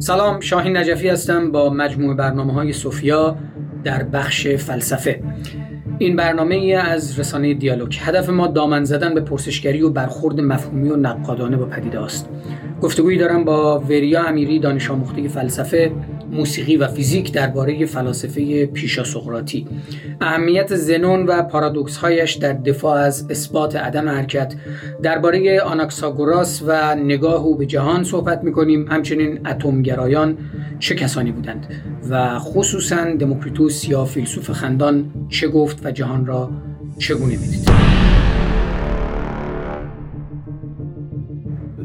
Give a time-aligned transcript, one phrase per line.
[0.00, 3.36] سلام شاهین نجفی هستم با مجموع برنامه های سوفیا
[3.84, 5.22] در بخش فلسفه.
[5.98, 7.96] این برنامه ای از رسانه دیالوگ.
[8.00, 12.28] هدف ما دامن زدن به پرسشگری و برخورد مفهومی و نقادانه با پدیده است.
[12.82, 15.92] گفتگویی دارم با وریا امیری دانش آموخته فلسفه
[16.30, 19.66] موسیقی و فیزیک درباره فلاسفه پیشا سقراطی
[20.20, 24.54] اهمیت زنون و پارادوکس هایش در دفاع از اثبات عدم حرکت.
[25.02, 28.88] درباره آناکساگوراس و نگاه او به جهان صحبت می‌کنیم.
[28.88, 30.38] همچنین اتمگرایان
[30.78, 31.66] چه کسانی بودند
[32.10, 36.50] و خصوصا دموکریتوس یا فیلسوف خندان چه گفت و جهان را
[36.98, 38.17] چگونه می‌دید؟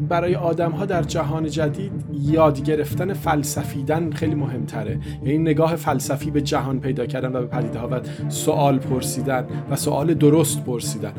[0.08, 4.98] برای آدم ها در جهان جدید یاد گرفتن فلسفیدن خیلی مهمتره.
[5.22, 9.76] یعنی نگاه فلسفی به جهان پیدا کردن و به پدیده ها و سوال پرسیدن و
[9.76, 11.12] سوال درست پرسیدن.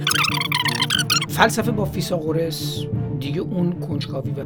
[1.30, 2.86] فلسفه با فیساغورس
[3.20, 4.44] دیگه اون کنجکاوی و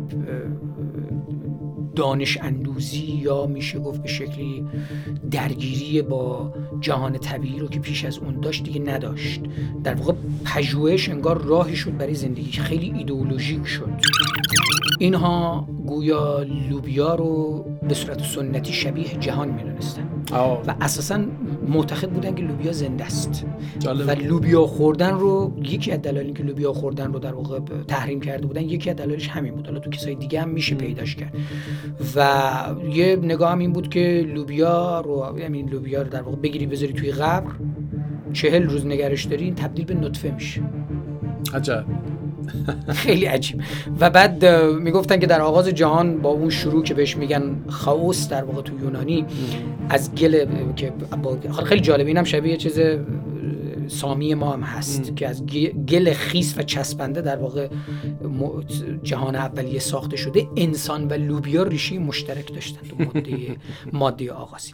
[1.99, 4.65] دانش اندوزی یا میشه گفت به شکلی
[5.31, 9.41] درگیری با جهان طبیعی رو که پیش از اون داشت دیگه نداشت.
[9.83, 10.13] در واقع
[10.45, 12.51] پژوهش انگار راهی شد برای زندگی.
[12.51, 13.89] خیلی ایدئولوژیک شد.
[14.99, 20.03] اینها گویا لوبیا رو به صورت سنتی شبیه جهان می‌دونستن.
[20.67, 21.19] و اساسا
[21.67, 23.45] معتقد بودن که لوبیا زنده است.
[23.85, 28.47] و لوبیا خوردن رو یکی از دلایلی که لوبیا خوردن رو در واقع تحریم کرده
[28.47, 29.67] بودن یکی از دلایلش همین بود.
[29.67, 31.33] حالا تو کسای دیگه هم میشه پیداش کرد.
[32.15, 32.29] و
[32.93, 36.93] یه نگاه هم این بود که لوبیا رو همین لوبیا رو در واقع بگیری بذاری
[36.93, 37.51] توی قبر
[38.33, 40.61] چهل روز نگرش داری تبدیل به نطفه میشه.
[41.53, 41.85] عجب.
[43.03, 43.61] خیلی عجیب.
[43.99, 44.45] و بعد
[44.81, 48.79] می‌گفتن که در آغاز جهان با اون شروع که بهش میگن خاوس در واقع تو
[48.79, 49.25] یونانی
[49.89, 50.93] از گل که
[51.65, 52.79] خیلی جالب اینم شبیه چیز
[53.87, 55.45] سامی ما هم هست که از
[55.87, 57.67] گل خیس و چسبنده در واقع
[59.03, 60.47] جهان اولیه ساخته شده.
[60.57, 63.37] انسان و لوبیا ریشه مشترک داشتن تو ماده
[63.99, 64.73] ماده آغازی.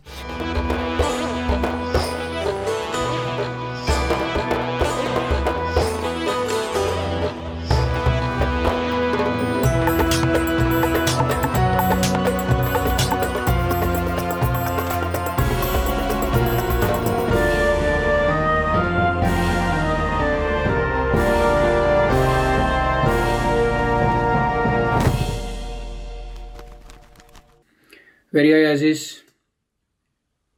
[28.35, 29.22] وریای عزیز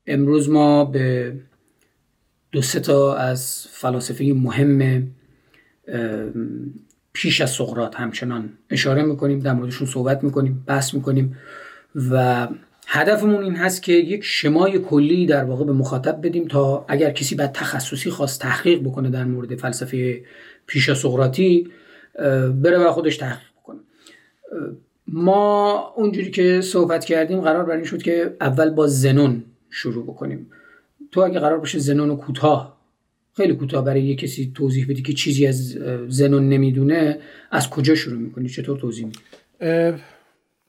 [0.08, 1.34] امروز ما به
[2.52, 5.08] دو سه تا از فلاسفه مهم
[7.14, 11.38] پیش از سقراط همچنان اشاره می‌کنیم در موردشون صحبت می‌کنیم بحث می‌کنیم
[12.12, 12.48] و
[12.88, 17.36] هدفمون این هست که یک شمای کلی در واقع به مخاطب بدیم تا اگر کسی
[17.36, 20.24] بعد تخصصی خواست تحقیق بکنه در مورد فلسفه
[20.68, 21.72] پیش سقراطی
[22.62, 23.80] بره و خودش تحقیق بکنه.
[25.08, 30.52] ما اونجوری که صحبت کردیم قرار بر این شد که اول با زنون شروع بکنیم.
[31.12, 32.78] تو اگه قرار باشه زنون کوتاه
[33.38, 37.20] خیلی کوتاه برای یه کسی توضیح بدی که چیزی از زنون نمی‌دونه
[37.52, 39.20] از کجا شروع می‌کنی؟ چطور توضیح میدی؟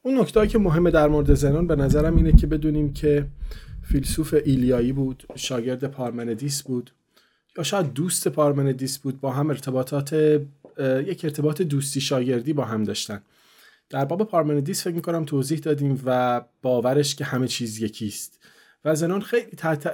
[0.02, 3.26] اون نکته که مهمه در مورد زنون به نظرم اینه که بدونیم که
[3.82, 6.90] فیلسوف ایلیایی بود شاگرد پارمندیس بود
[7.56, 10.12] یا شاید دوست پارمندیس بود با هم ارتباطات
[11.06, 13.20] یک ارتباط دوستی شاگردی با هم داشتن.
[13.90, 18.40] در باب پارمنیدیس فکر می‌کنم توضیح دادیم و باورش که همه چیز یکیست.
[18.84, 19.92] و زنان خیلی تحت,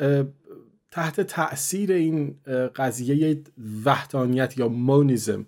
[0.91, 2.35] تحت تاثیر این
[2.77, 3.43] قضیه
[3.85, 5.47] وحدانیت یا مونیزم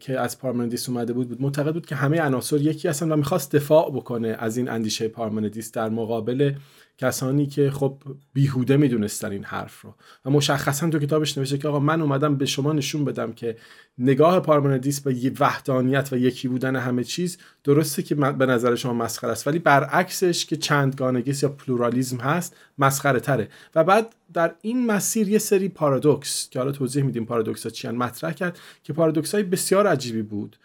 [0.00, 1.42] که از پارمندیس اومده بود بود.
[1.42, 5.72] معتقد بود که همه عناصر یکی هستن و می‌خواست دفاع بکنه از این اندیشه پارمندیس
[5.72, 6.54] در مقابل
[7.02, 7.98] کسانی که خب
[8.32, 9.94] بیهوده می‌دونستن این حرف رو.
[10.24, 13.56] و مشخصا تو کتابش نوشته که آقا من اومدم به شما نشون بدم که
[13.98, 19.30] نگاه پارمنیدس به وحدانیت و یکی بودن همه چیز درسته که به نظر شما مسخره
[19.32, 19.46] است.
[19.46, 23.48] ولی برعکسش که چندگانگیست یا پلورالیزم هست مسخره تره.
[23.74, 27.88] و بعد در این مسیر یه سری پارادوکس که حالا توضیح میدیم پارادوکس ها چی
[27.88, 30.56] مطرح کرد که پارادوکس های بسیار عجیبی بود.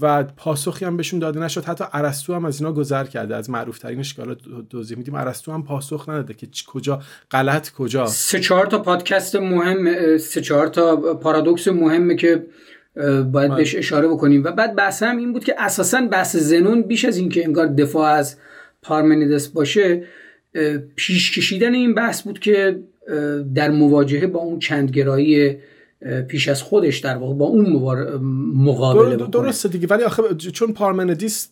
[0.00, 1.64] و پاسخی هم بهشون داده نشد.
[1.64, 4.34] حتی ارسطو هم از اینا گذر کرده از معروف ترینش که حالا
[4.70, 5.14] توضیح میدیم.
[5.14, 7.00] ارسطو هم پاسخ نداده که کجا
[7.30, 8.06] غلط کجا.
[8.06, 12.46] سه چهار تا پادکست مهم سه چهار تا پارادوکس مهمه که
[12.96, 13.54] باید بله.
[13.54, 14.44] بهش اشاره بکنیم.
[14.44, 18.10] و بعد بحث هم این بود که اساسا بحث زنون بیش از اینکه انگار دفاع
[18.10, 18.36] از
[18.82, 20.04] پارمنیدس باشه
[20.96, 22.80] پیش کشیدن این بحث بود که
[23.54, 25.56] در مواجهه با اون چندگرایی
[26.28, 27.72] پیش از خودش در واقع با اون
[28.54, 29.86] مقابله در درسته دیگه.
[29.86, 31.48] ولی آخه چون پارمندیس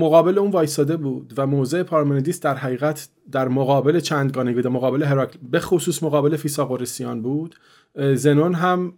[0.00, 5.38] مقابل اون وایساده بود و موضع پارمنیدس در حقیقت در مقابل چندگانگی در مقابل هراکلیت
[5.50, 7.54] به خصوص مقابل فیثاغورسیان بود
[8.14, 8.92] زنون هم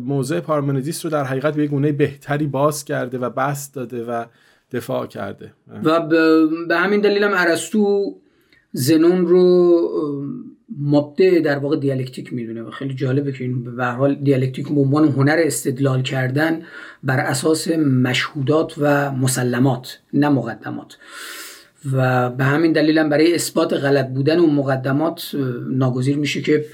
[0.00, 4.24] موضع پارمنیدس رو در حقیقت به گونه بهتری باز کرده و بسط داده و
[4.72, 5.52] دفاع کرده.
[5.84, 6.00] و
[6.68, 8.14] به همین دلیل هم ارسطو
[8.72, 9.80] زنون رو
[10.76, 14.80] مبدع در واقع دیالکتیک می‌دونه و خیلی جالبه که این به هر حال دیالکتیک به
[14.80, 16.62] عنوان هنر استدلال کردن
[17.02, 20.96] بر اساس مشهودات و مسلمات نه مقدمات.
[21.92, 25.34] و به همین دلیل هم برای اثبات غلط بودن اون مقدمات
[25.70, 26.64] ناگزیر میشه که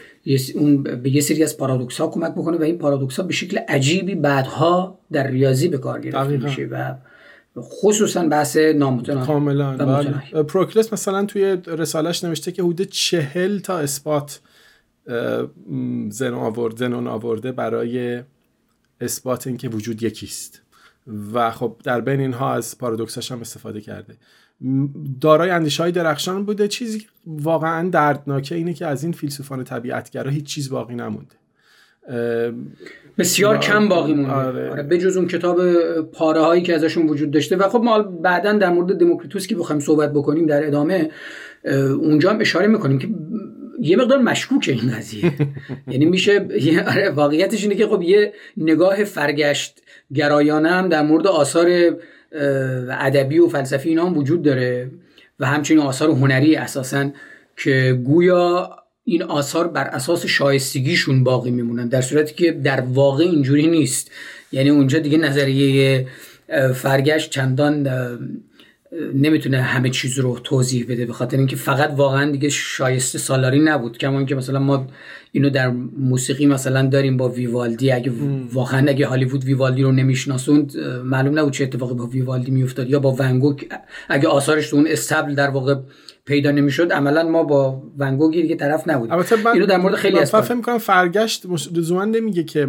[0.54, 3.58] اون به یه سری از پارادوکس ها کمک بکنه و این پارادوکس ها به شکل
[3.68, 6.94] عجیبی بعدها در ریاضی به کار گرفته میشه و
[7.58, 10.42] خصوصا بحث نامتناهی کاملا بله.
[10.42, 14.40] پروکلس مثلا توی رسالش نوشته که حدود چهل تا اثبات
[16.08, 18.22] زنون آورد زنون آورده برای
[19.00, 20.60] اثبات اینکه وجود یکیست.
[21.32, 24.16] و خب در بین اینها از پارادوکساش هم استفاده کرده.
[25.20, 26.68] دارای اندیشه های درخشان بوده.
[26.68, 31.34] چیزی واقعا دردناکه اینه که از این فیلسوفان طبیعتگرا هیچ چیز باقی نمونده.
[33.18, 34.70] بسیار کم باقی مونده آره.
[34.70, 34.82] آره.
[34.82, 35.60] بجز اون کتاب
[36.00, 39.80] پاره هایی که ازشون وجود داشته و خب ما بعدا در مورد دموکریتوس که بخوایم
[39.80, 41.10] صحبت بکنیم در ادامه
[42.00, 43.08] اونجا هم اشاره می‌کنیم که
[43.80, 45.32] یه مقدار مشکوکه این قضیه
[45.92, 46.48] یعنی میشه
[46.88, 49.82] آره، واقعیتش اینه که خب یه نگاه فرگشت
[50.14, 51.96] گرایانه هم در مورد آثار
[52.90, 54.90] ادبی و فلسفی اینا هم وجود داره
[55.40, 57.10] و همچنین آثار هنری اساسا
[57.56, 58.70] که گویا
[59.04, 64.10] این آثار بر اساس شایستگیشون باقی میمونن در صورتی که در واقع اینجوری نیست.
[64.52, 66.06] یعنی اونجا دیگه نظریه
[66.74, 67.88] فرگشت چندان
[69.14, 73.98] نمی‌تونه همه چیز رو توضیح بده به خاطر اینکه فقط واقعا دیگه شایسته سالاری نبود.
[73.98, 74.86] کما که مثلا ما
[75.34, 78.12] اینو در موسیقی مثلا داریم با ویوالدی اگه
[78.52, 82.90] واقعا اگه هالیوود ویوالدی رو نمیشناسوند معلوم نبود چه اتفاقی با ویوالدی میافتاد.
[82.90, 83.66] یا با ونگوک
[84.08, 85.74] اگه آثارش تو اون استبل در واقع
[86.24, 89.12] پیدا نمی‌شد عملا ما با ونگوگی دیگه طرف نبود
[89.54, 92.68] اینو در مورد خیلی از فکر می‌کنم فرگشت لزوما نمیگه که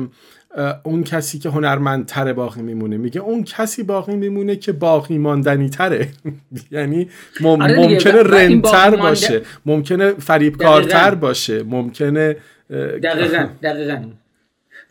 [0.84, 2.98] اون کسی که هنرمندتره باقی میمونه.
[2.98, 6.08] میگه اون کسی باقی میمونه که باقی ماندنی تره.
[6.72, 7.10] یعنی
[7.46, 12.36] آره ممکنه رنتر باشه ممکنه فریبکارتر باشه ممکنه
[12.70, 14.25] دقیقا دقیقا.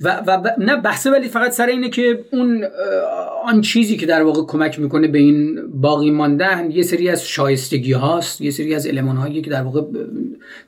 [0.01, 2.65] و, و نه بحثه ولی فقط سر اینه که اون
[3.45, 7.93] آن چیزی که در واقع کمک می‌کنه به این باقی ماندن یه سری از شایستگی
[7.93, 9.83] هاست یه سری از علمان هایی که در واقع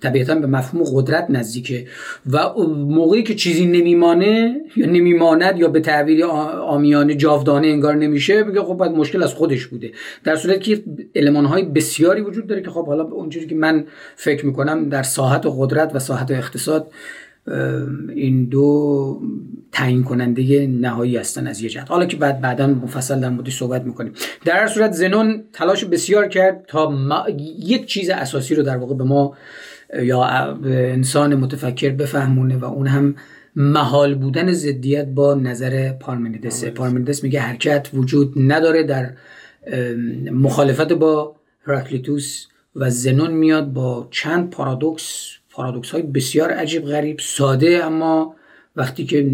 [0.00, 1.86] طبیعتا به مفهوم قدرت نزدیکه.
[2.30, 8.60] و موقعی که چیزی نمیمانه یا نمیماند یا به تعبیر آمیانه جاودانه انگار نمیشه بگه
[8.60, 9.92] خب باید مشکل از خودش بوده.
[10.24, 10.82] در صورتی که
[11.14, 13.84] علمان های بسیاری وجود داره که خب حالا اونجوری که من
[14.16, 16.90] فکر می‌کنم در ساحت و قدرت و ساحت اقتصاد
[18.14, 19.20] این دو
[19.72, 21.90] تعیین کننده نهایی هستن از یه جهت.
[21.90, 24.12] حالا که بعد بعدا مفصل در موردش صحبت می‌کنیم.
[24.44, 26.94] در هر صورت زنون تلاش بسیار کرد تا
[27.58, 29.36] یک چیز اساسی رو در واقع به ما
[30.02, 30.24] یا
[30.64, 33.14] انسان متفکر بفهمونه و اون هم
[33.56, 36.64] محال بودن ضدیت با نظر پارمنیدس.
[36.64, 37.24] پارمنیدس.
[37.24, 39.10] میگه حرکت وجود نداره در
[40.32, 42.46] مخالفت با هراکلیتوس
[42.76, 48.34] و زنون میاد با چند پارادوکس پارادوکس های بسیار عجیب غریب ساده اما
[48.76, 49.30] وقتی که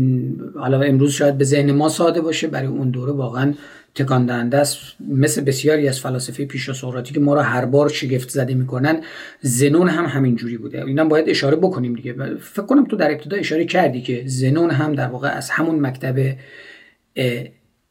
[0.57, 3.55] حالا امروز شاید به ذهن ما ساده باشه برای اون دوره واقعا
[3.95, 4.79] تکان دهنده است.
[5.09, 9.01] مثل بسیاری از فلاسفه پیش سقراطی که ما را هر بار شگفت زده می‌کنن
[9.41, 10.85] زنون هم همین جوری بوده.
[10.85, 12.13] اینا باید اشاره بکنیم دیگه.
[12.41, 16.37] فکر کنم تو در ابتدا اشاره کردی که زنون هم در واقع از همون مکتب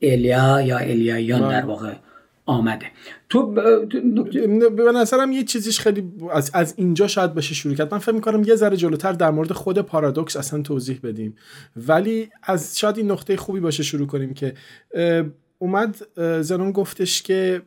[0.01, 1.93] الیا یا الیایان در واقع
[2.45, 2.85] آمده.
[3.31, 3.51] تو
[4.77, 7.93] به نظرم یه چیزیش خیلی از, از اینجا شاید بشه شروع کرد.
[7.93, 11.35] من فکر می‌کنم یه ذره جلوتر در مورد خود پارادوکس اصلا توضیح بدیم.
[11.87, 14.53] ولی از شاید این نقطه خوبی باشه شروع کنیم که
[15.59, 15.97] اومد
[16.41, 17.61] زنون گفتش که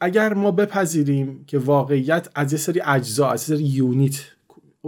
[0.00, 4.33] اگر ما بپذیریم که واقعیت از یه سری اجزا از یه سری یونیت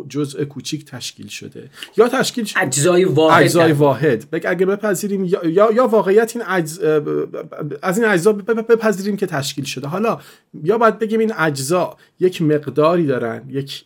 [0.09, 1.71] جزء کوچیک تشکیل شده.
[1.97, 3.43] یا تشکیل شده اجزای واحد.
[3.43, 4.25] اجزای واحد.
[4.45, 6.81] اگه بپذیریم یا, یا, واقعیت این اجز...
[7.83, 9.87] از این اجزا بپذیریم که تشکیل شده.
[9.87, 10.21] حالا
[10.65, 13.85] یا باید بگیم این اجزا یک مقداری دارن یک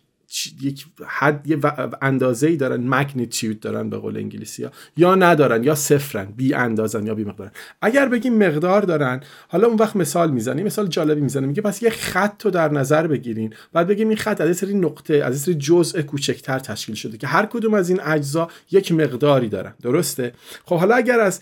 [0.61, 1.59] یک حد یه
[2.03, 7.07] اندازه ای دارن مگنیتیود دارن به قول انگلیسی ها یا ندارن یا صفرن بی اندازن
[7.07, 7.51] یا بی مقدارن.
[7.83, 11.91] اگر بگیم مقدار دارن حالا اون وقت مثال می‌زنیم مثال جالبی می‌زنیم میگه پس یه
[11.91, 13.55] خط رو در نظر بگیرین.
[13.73, 17.47] بعد بگیم این خط از سری نقطه از سری جزء کوچکتر تشکیل شده که هر
[17.47, 19.75] کدوم از این اجزا یک مقداری دارن.
[19.83, 20.33] درسته؟
[20.65, 21.41] خب حالا اگر از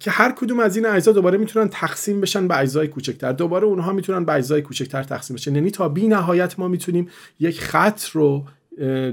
[0.00, 3.32] که هر کدوم از این اجزا دوباره می‌تونن تقسیم بشن به اجزای کوچکتر.
[3.32, 5.54] دوباره اونها می‌تونن به اجزای کوچکتر تقسیم بشن.
[5.54, 7.08] یعنی تا بی نهایت ما می‌تونیم
[7.40, 8.44] یک خط رو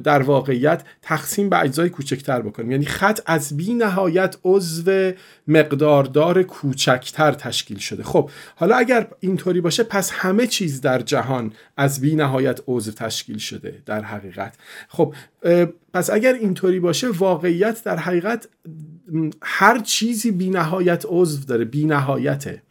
[0.03, 2.71] در واقعیت تقسیم به اجزای کوچکتر بکنیم.
[2.71, 5.11] یعنی خط از بی نهایت عضو
[5.47, 8.03] مقداردار کوچکتر تشکیل شده.
[8.03, 13.37] خب حالا اگر اینطوری باشه پس همه چیز در جهان از بی نهایت عضو تشکیل
[13.37, 14.55] شده در حقیقت.
[14.87, 15.13] خب
[15.93, 18.47] پس اگر اینطوری باشه واقعیت در حقیقت
[19.41, 22.61] هر چیزی بی نهایت عضو داره بی نهایته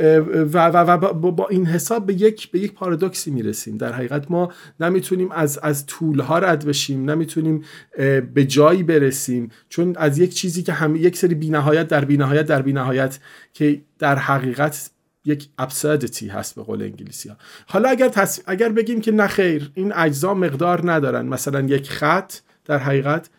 [0.00, 3.76] و, و, و با, این حساب به یک به یک پارادوکسی می‌رسیم.
[3.76, 7.64] در حقیقت ما نمی‌تونیم از از طولها رد بشیم نمی‌تونیم
[8.34, 9.50] به جایی برسیم.
[9.68, 13.18] چون از یک چیزی که هم یک سری بینهایت در بینهایت در بینهایت
[13.52, 14.90] که در حقیقت
[15.24, 17.36] یک ابسردتی هست به قول انگلیسی ها.
[17.66, 21.26] حالا اگر, اگر بگیم که نخیر این اجزا مقدار ندارن.
[21.26, 23.30] مثلا یک خط در حقیقت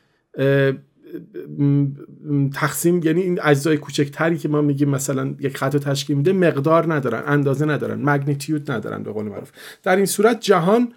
[2.53, 7.24] تقسیم یعنی این اجزای کوچکتری که ما میگیم مثلا یک خط تشکیل میده مقدار ندارن
[7.27, 9.51] اندازه ندارن مگنیتیود ندارن به قول معروف.
[9.84, 10.93] در این صورت جهان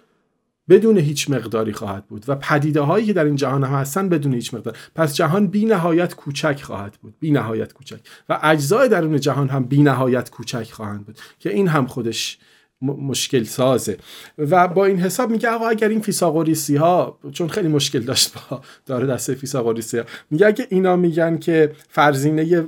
[0.69, 4.33] بدون هیچ مقداری خواهد بود و پدیده هایی که در این جهان ها هستن بدون
[4.33, 4.77] هیچ مقدار.
[4.95, 7.99] پس جهان بی نهایت کوچک خواهد بود بی نهایت کوچک.
[8.29, 12.37] و اجزای درون جهان هم بی نهایت کوچک خواهند بود که این هم خودش
[12.81, 13.97] مشکل سازه
[14.37, 18.61] و با این حساب میگه آقا اگر این فیساغوریسی ها چون خیلی مشکل داشت با
[18.85, 22.67] داره دسته فیساغوریسی ها میگه اگه اینا میگن که فرزینه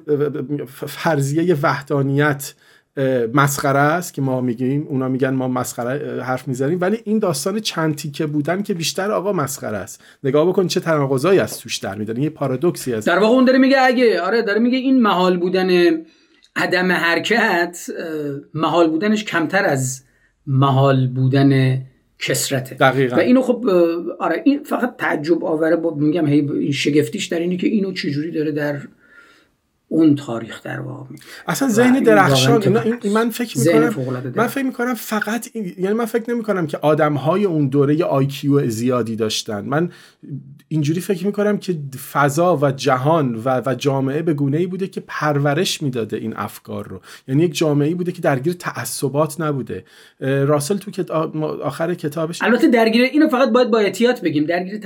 [0.88, 2.54] فرضیه وحدانیت
[3.34, 7.96] مسخره است که ما میگیم اونا میگن ما مسخره حرف می‌زنیم ولی این داستان چند
[7.96, 10.04] تیکه بودن که بیشتر آقا مسخره است.
[10.24, 13.58] نگاه بکن چه تناقضایی از توش در میاد یه پارادوکسی است در واقع اون داره
[13.58, 15.98] میگه اگه آره داره میگه این محال بودن
[16.60, 17.86] عدم حرکت
[18.54, 20.04] محال بودنش کمتر از
[20.48, 21.82] محال بودن
[22.20, 23.16] کسرته دقیقا.
[23.16, 23.70] و اینو خب
[24.20, 28.32] آره این فقط تعجب آوره با میگم هی این شگفتیش در اینی که اینو چجوری
[28.32, 28.80] داره در
[29.92, 31.16] اون تاریخ در واقع
[31.48, 33.94] اصلا ذهن درخشان این من فکر می‌کنم
[34.36, 35.74] من فکر می‌کنم فقط این...
[35.78, 39.66] یعنی من فکر نمی‌کنم که آدم های اون دوره آیکیو زیادی داشتن.
[39.66, 39.90] من
[40.68, 41.80] اینجوری فکر می‌کنم که
[42.12, 46.88] فضا و جهان و, و جامعه به گونه ای بوده که پرورش می‌داده این افکار
[46.88, 47.02] رو.
[47.28, 49.84] یعنی یک جامعه ای بوده که درگیر تعصبات نبوده.
[50.20, 51.14] راسل تو که
[51.64, 54.46] آخر کتابش البته درگیر اینو فقط باید با احتیاط بگیم.
[54.46, 54.80] درگیر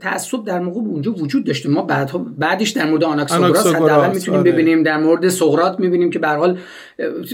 [0.00, 1.68] تعصب در موقع اونجا وجود داشته.
[1.68, 4.52] ما بعدها بعدش در مورد آناکساگوراس حداقل می‌تونیم آره.
[4.52, 6.58] ببینیم در مورد سقراط می‌بینیم که به حال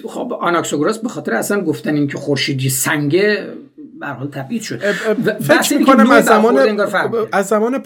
[0.08, 3.48] خب آناکساگوراس به خاطر اصلا گفتن اینکه خورشیدی سنگه
[4.00, 4.78] به حال تبعید شد
[5.40, 6.80] فکر می‌کنم از زمان
[7.32, 7.82] از زمان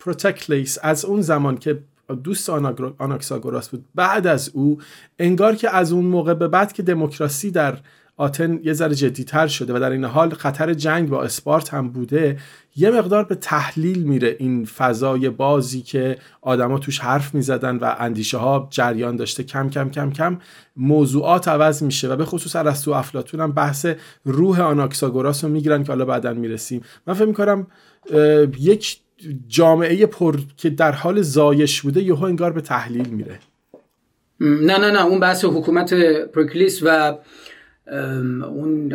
[0.00, 1.78] پروتکلیس از اون زمان که
[2.24, 2.50] دوست
[2.98, 4.78] آناکساگوراس بود بعد از او
[5.18, 7.78] انگار که از اون موقع به بعد که دموکراسی در
[8.16, 12.38] آتن یه ذره جدیتر شده و در این حال خطر جنگ با اسپارت هم بوده
[12.76, 18.38] یه مقدار به تحلیل میره این فضای بازی که آدما توش حرف می‌زدن و اندیشه
[18.38, 20.38] ها جریان داشته کم کم کم کم
[20.76, 23.86] موضوعات عوض میشه و به خصوص ارسطو افلاطون هم بحث
[24.24, 26.82] روح آناکساگوراس رو می‌گیرن که حالا بعدا می‌رسیم.
[27.06, 27.66] من فکر می‌کنم
[28.60, 28.98] یک
[29.48, 33.38] جامعه پر که در حال زایش بوده یهو انگار به تحلیل میره.
[34.40, 35.94] نه نه نه اون بحث حکومت
[36.34, 37.18] پروکلیس و
[37.88, 38.88] اون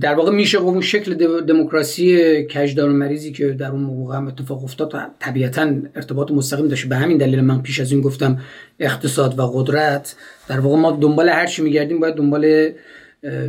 [0.00, 4.92] در واقع میشه اون شکل دموکراسی کجدار مریضی که در اون موقع هم اتفاق افتاد
[5.18, 6.88] طبیعتا ارتباط مستقیم داشت.
[6.88, 8.38] به همین دلیل من پیش از این گفتم
[8.80, 10.16] اقتصاد و قدرت.
[10.48, 12.70] در واقع ما دنبال هر چی میگردیم باید دنبال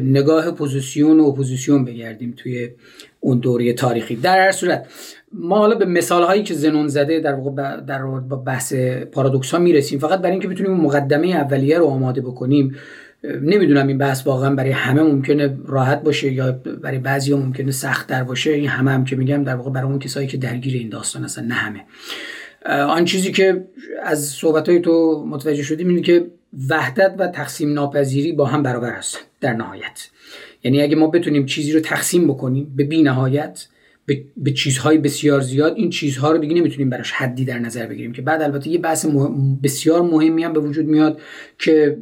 [0.04, 2.70] نگاه پوزیسیون و اپوزیسیون بگردیم توی
[3.20, 4.16] اون دوره تاریخی.
[4.16, 4.88] در هر صورت
[5.34, 8.06] ما حالا به مثال هایی که زنون زده در واقع در
[8.46, 8.74] بحث
[9.12, 10.00] پارادوکس ها می‌رسیم.
[10.00, 12.76] فقط برای اینکه بتونیم مقدمه اولیه رو آماده بکنیم.
[13.24, 18.24] نمی‌دونم این بحث واقعا برای همه ممکنه راحت باشه یا برای بعضی ممکنه سخت در
[18.24, 18.52] باشه.
[18.52, 21.46] این همه هم که میگم در واقع برای اون کسایی که درگیر این داستان هستن
[21.46, 21.82] نه همه.
[22.70, 23.68] آن چیزی که
[24.04, 26.28] از صحبت های تو متوجه شدیم اینه که
[26.70, 30.10] وحدت و تقسیم ناپذیری با هم برابر هستن در نهایت.
[30.64, 33.68] یعنی اگه ما بتونیم چیزی رو تقسیم بکنیم به بی نهایت
[34.38, 38.22] به, چیزهای بسیار زیاد این چیزها رو دیگه نمی‌تونیم براش حدی در نظر بگیریم که
[38.22, 39.06] بعد البته یه بحث
[39.64, 41.20] بسیار مهمی هم به وجود میاد
[41.60, 41.98] که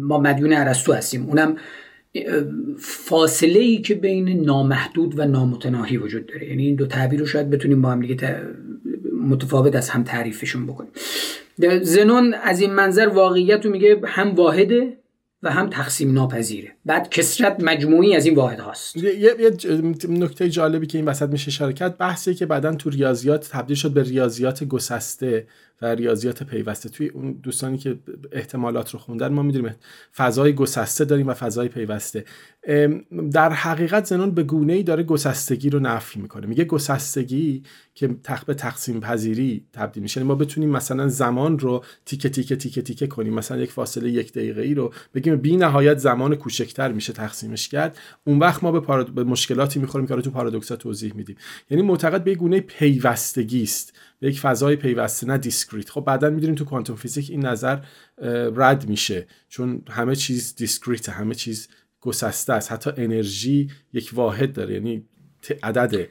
[0.00, 1.26] ما مدیون ارسطو هستیم.
[1.26, 1.56] اونم
[2.78, 6.48] فاصله ای که بین نامحدود و نامتناهی وجود داره.
[6.48, 8.40] یعنی این دو تعبیر رو شاید بتونیم با هم دیگه
[9.28, 10.90] متفاوت از هم تعریفشون بکنیم.
[11.82, 14.96] زنون از این منظر واقعیت رو میگه هم واحده
[15.42, 18.96] و هم تقسیم ناپذیره بعد کسرت مجموعی از این واحد هاست.
[18.96, 19.52] یه,
[20.08, 24.02] نکته جالبی که این وسط میشه شرکت بحثی که بعدا تو ریاضیات تبدیل شد به
[24.02, 25.46] ریاضیات گسسته
[25.82, 26.88] و ریاضیات پیوسته.
[26.88, 27.98] توی اون دوستانی که
[28.32, 29.74] احتمالات رو خوندن ما می‌دونیم
[30.16, 32.24] فضای گسسته داریم و فضای پیوسته.
[33.32, 36.46] در حقیقت زنون به گونه ای داره گسستگی رو نفی می‌کنه.
[36.46, 37.62] میگه گسستگی
[37.94, 40.20] که تخت تقسیم پذیری تبدیل میشه.
[40.20, 43.34] یعنی ما بتونیم مثلا زمان رو تیکه تیکه تیکه تیکه کنیم.
[43.34, 45.36] مثلا یک فاصله یک دقیقه ای رو بگیم.
[45.36, 46.34] بی نهایت زمان
[46.78, 49.10] کوچکتر میشه تقسیمش کرد اون وقت ما به, پاراد...
[49.10, 51.36] به مشکلاتی می‌خوریم که تو پارادوکس توضیح میدیم.
[51.70, 55.90] یعنی معتقد به گونه پیوستگی است به یک فضای پیوسته نه discrete.
[55.90, 57.78] خب بعدا می‌دونیم تو کوانتوم فیزیک این نظر
[58.54, 61.68] رد میشه چون همه چیز discrete همه چیز
[62.00, 62.72] گسسته است.
[62.72, 65.04] حتی انرژی یک واحد داره یعنی
[65.62, 66.08] عدد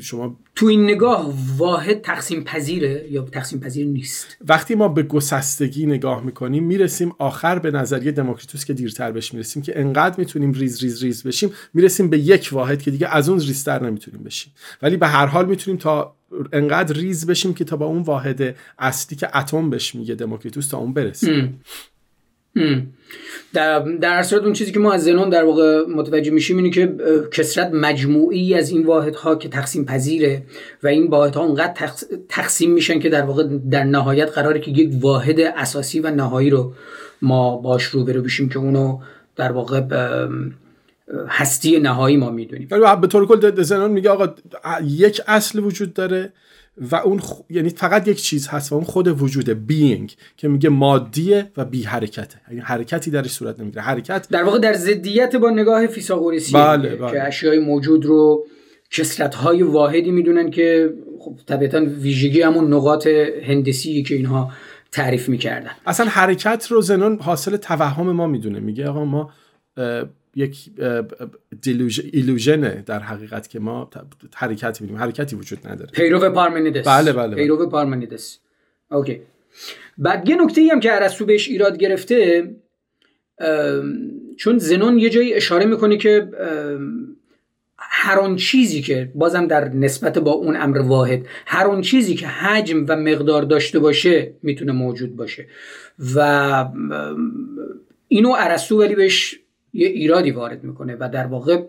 [0.00, 5.86] شما تو این نگاه واحد تقسیم پذیره یا تقسیم پذیر نیست؟ وقتی ما به گسستگی
[5.86, 10.82] نگاه می‌کنیم می‌رسیم آخر به نظریه دموکریتوس که دیرتر بهش می‌رسیم که انقدر می‌تونیم ریز
[10.82, 14.52] ریز ریز بشیم می‌رسیم به یک واحد که دیگه از اون ریزتر نمی‌تونیم بشیم.
[14.82, 16.16] ولی به هر حال می‌تونیم تا
[16.52, 20.78] انقدر ریز بشیم که تا با اون واحد اصلی که اتم بهش میگه دموکریتوس تا
[20.78, 21.60] اون برسیم.
[23.52, 26.94] در هر صورت اون چیزی که ما از زنون در واقع متوجه میشیم اینه که
[27.32, 30.42] کسرت مجموعی از این واحدها که تقسیم پذیره
[30.82, 31.90] و این واحدها اونقدر
[32.28, 36.72] تقسیم میشن که در واقع در نهایت قراره که یک واحد اساسی و نهایی رو
[37.22, 38.98] ما باش رو برو بشیم که اونو
[39.36, 39.82] در واقع
[41.28, 42.68] هستی نهایی ما می‌دونیم.
[43.00, 44.34] به طور کل زنون میگه آقا
[44.84, 46.32] یک اصل وجود داره.
[46.90, 47.20] و اون
[47.50, 51.82] یعنی فقط یک چیز هست و اون خود وجود بینگ که میگه مادیه و بی
[51.82, 52.40] حرکته.
[52.48, 53.82] یعنی حرکتی درش صورت نمی‌گیره.
[53.82, 57.10] حرکت در واقع در ضدیت با نگاه فیثاغوریسی بله، بله.
[57.10, 58.46] که اشیای موجود رو
[58.90, 63.06] کثرت های واحدی می‌دونن که خب طبیعتا ویژگی همون نقاط
[63.46, 64.52] هندسی که اینها
[64.92, 65.70] تعریف می‌کردن.
[65.86, 68.60] اصلا حرکت رو زنون حاصل توهم ما می‌دونه.
[68.60, 69.30] میگه آقا ما
[70.38, 70.70] یک
[72.12, 73.90] illusion ـه در حقیقت که ما
[74.34, 75.90] حرکتی میدیم حرکتی وجود نداره.
[75.90, 77.36] پیرو پارمنیدس بله بله, بله.
[77.36, 78.38] پیرو پارمنیدس
[78.90, 79.20] اوکی
[79.98, 82.50] بعد یه نکته هم که ارسطو بهش ایراد گرفته
[84.36, 86.28] چون زنون یه جایی اشاره می‌کنه که
[87.78, 92.26] هر آن چیزی که بازم در نسبت با اون امر واحد هر آن چیزی که
[92.26, 95.46] حجم و مقدار داشته باشه می‌تونه موجود باشه.
[96.14, 96.68] و
[98.08, 99.40] اینو ارسطو ولی بهش
[99.72, 101.62] یه ایرادی وارد می‌کنه و در واقع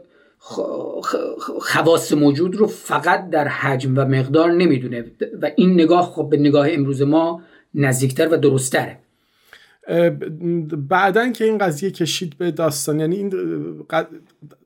[1.60, 5.06] خواص موجود رو فقط در حجم و مقدار نمی‌دونه
[5.42, 7.42] و این نگاه خب به نگاه امروز ما
[7.76, 8.98] نزدیکتر و درستره
[10.90, 13.34] بعدا که این قضیه کشید به داستان یعنی این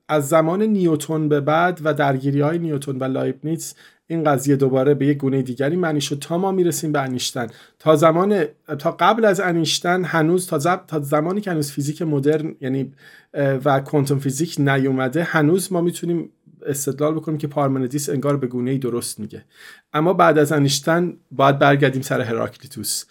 [0.08, 3.74] از زمان نیوتون به بعد و درگیری های نیوتون و لایبنیتس
[4.06, 6.18] این قضیه دوباره به یک گونه دیگری معنی شد.
[6.18, 7.46] تا ما می‌رسیم به انیشتن.
[7.78, 8.44] تا زمان
[8.78, 12.92] تا قبل از انیشتن هنوز تا, تا زمانی که هنوز فیزیک مدرن یعنی
[13.34, 16.30] و کوانتوم فیزیک نیومده هنوز ما می‌تونیم
[16.66, 19.44] استدلال بکنیم که پارمنیدس انگار به گونه درست میگه.
[19.92, 23.04] اما بعد از انیشتن باید برگردیم سر هراکلیتوس.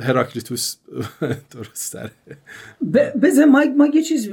[0.00, 0.76] هراکلیتوس
[1.54, 2.10] درست داره
[3.22, 4.30] بذار ما, ما یه چیز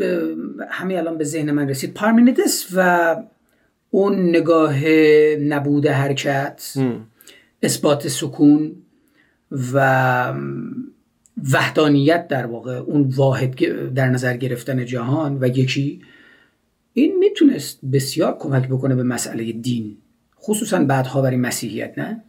[0.70, 1.94] همین الان به ذهن من رسید.
[1.94, 3.16] پارمنیدس و
[3.96, 4.86] اون نگاه
[5.36, 6.74] نبود حرکت
[7.64, 8.76] اثبات سکون
[9.74, 10.34] و
[11.54, 13.56] وحدانیت در واقع اون واحد
[13.94, 16.02] در نظر گرفتن جهان و یکی.
[16.94, 19.98] این می‌تونست بسیار کمک بکنه به مسئله دین
[20.42, 22.24] خصوصا بعدها برای مسیحیت نه؟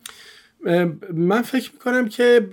[1.14, 2.48] من فکر می‌کنم که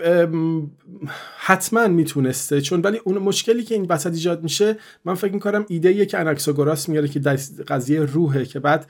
[1.37, 6.05] حتما می‌تونسته چون ولی اون مشکلی که این وسط ایجاد میشه من فکر می‌کنم ایده
[6.05, 7.19] که اناکساگوراس میاره که
[7.67, 8.87] قضیه روحه که بعد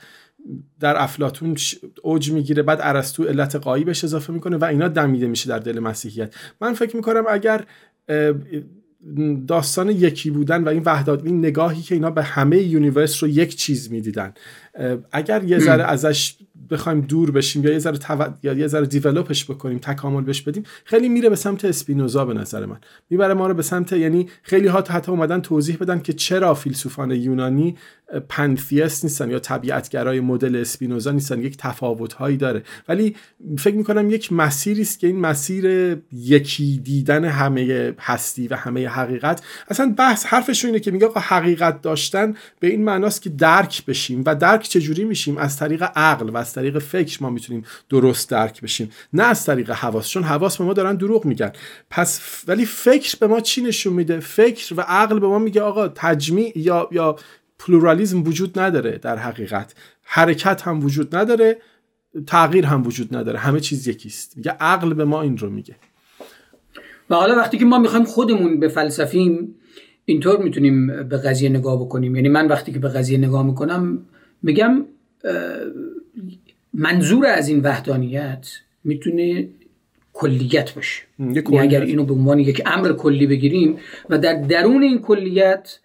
[0.79, 1.55] در افلاتون
[2.03, 5.79] اوج می‌گیره بعد ارسطو علت قایی بهش اضافه می‌کنه و اینا دمیده میشه در دل
[5.79, 6.35] مسیحیت.
[6.61, 7.65] من فکر می‌کنم اگر
[9.47, 13.55] داستان یکی بودن و این وحدت این نگاهی که اینا به همه universe رو یک
[13.55, 14.33] چیز می‌دیدن
[15.11, 16.35] اگر یه ذره ازش
[16.69, 18.33] بخوایم دور بشیم یا یه ذره تو...
[18.43, 22.33] یا یه ذره develop ش بکنیم تکامل بش بدیم خیلی میره به سمت اسپینوزا به
[22.33, 22.77] نظر من.
[23.09, 27.11] می‌بره ما رو به سمت یعنی خیلی ها حتی اومدن توضیح بدن که چرا فیلسوفان
[27.11, 27.75] یونانی
[28.29, 32.63] پنثیست نیستن یا طبیعتگرای مدل اسپینوزا نیستن یک تفاوت هایی داره.
[32.87, 33.15] ولی
[33.57, 39.41] فکر می‌کنم یک مسیری است که این مسیر یکی دیدن همه هستی و همه حقیقت
[39.67, 44.35] اصلا بحث حرفشون اینه که میگه حقیقت داشتن به این معناست که درک بشیم و
[44.35, 48.89] درک چجوری میشیم؟ از طریق عقل و از طریق فکر ما می‌تونیم درست درک بشیم.
[49.13, 51.51] نه از طریق حواس چون حواس به ما دارن دروغ میگن.
[51.89, 55.87] پس ولی فکر به ما چی نشون میده؟ فکر و عقل به ما میگه آقا
[55.87, 57.15] تجمیع یا یا
[57.59, 59.75] پلورالیزم وجود نداره در حقیقت.
[60.03, 61.57] حرکت هم وجود نداره
[62.27, 63.39] تغییر هم وجود نداره.
[63.39, 64.37] همه چیز یکیست.
[64.37, 65.75] میگه عقل به ما این رو میگه.
[67.09, 69.55] و حالا وقتی که ما می‌خوایم خودمون به فلسفیم
[70.05, 72.15] اینطور می‌تونیم به قضیه نگاه بکنیم.
[72.15, 74.05] یعنی من وقتی که به قضیه نگاه می‌کنم
[74.41, 74.85] میگم
[76.73, 78.49] منظور از این وحدانیت
[78.83, 79.47] می‌تونه
[80.13, 81.03] کلیت باشه.
[81.19, 83.77] یعنی اگر اینو به عنوان یک امر کلی بگیریم
[84.09, 85.79] و در درون این کلیت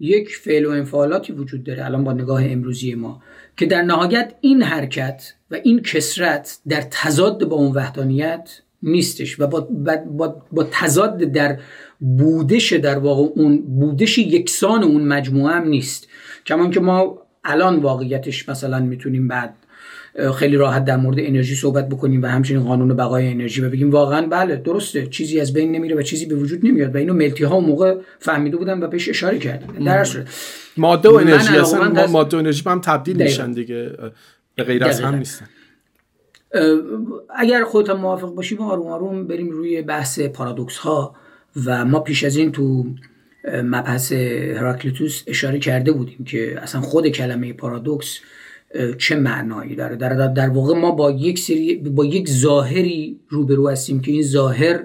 [0.00, 3.22] یک فعل و انفعالاتی وجود داره الان با نگاه امروزی ما
[3.56, 9.46] که در نهایت این حرکت و این کسرت در تضاد با اون وحدانیت نیستش و
[9.46, 9.60] با,
[10.04, 11.60] با, با تضاد در
[12.00, 16.08] بودش در واقع اون بودش یکسان اون مجموعه هم نیست.
[16.46, 19.54] کمان که ما الان واقعیتش مثلا می‌تونیم بعد
[20.34, 23.90] خیلی راحت در مورد انرژی صحبت بکنیم و همچنین قانون بقای انرژی و بگیم.
[23.90, 25.06] واقعا بله درسته.
[25.06, 26.94] چیزی از بین نمیره و چیزی به وجود نمیاد.
[26.94, 29.84] و اینو ملتی ها موقع فهمیده بودن و بهش اشاره کردن.
[29.84, 30.06] در
[30.76, 33.92] ماده و انرژی اصلا ماده و انرژی هم تبدیل میشن دیگه.
[34.54, 35.46] به غیر از هم نیستن.
[37.36, 41.14] اگر خودت موافق باشی ما آروم آروم بریم روی بحث پارادوکس ها
[41.66, 42.86] و ما پیش از این تو
[43.64, 48.20] مبحث هراکلیتوس اشاره کرده بودیم که اصلا خود کلمه پارادوکس
[48.98, 54.00] چه معنایی داره؟ در, در واقع ما با یک سری با یک ظاهری روبرو هستیم
[54.00, 54.84] که این ظاهر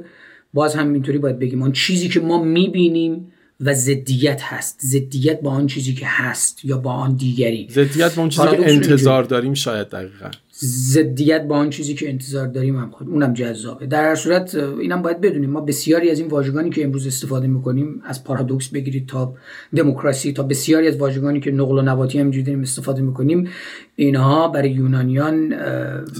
[0.54, 1.62] باز هم اینطوری باید بگیم.
[1.62, 4.80] اون چیزی که ما می‌بینیم و ضدیت هست.
[4.84, 7.68] ضدیت با آن چیزی که هست یا با آن دیگری.
[7.72, 10.32] ضدیت با آن چیزی که انتظار داریم شاید دقیقا.
[10.64, 13.86] ضدیت با آن چیزی که انتظار داریم هم خود اونم جذابه.
[13.86, 15.50] در هر صورت اینم باید بدونیم.
[15.50, 19.34] ما بسیاری از این واژگانی که امروز استفاده می‌کنیم از پارادوکس بگیرید تا
[19.76, 23.50] دموکراسی تا بسیاری از واژگانی که نقل و نباتی هم داریم استفاده می‌کنیم
[23.96, 25.54] اینها برای یونانیان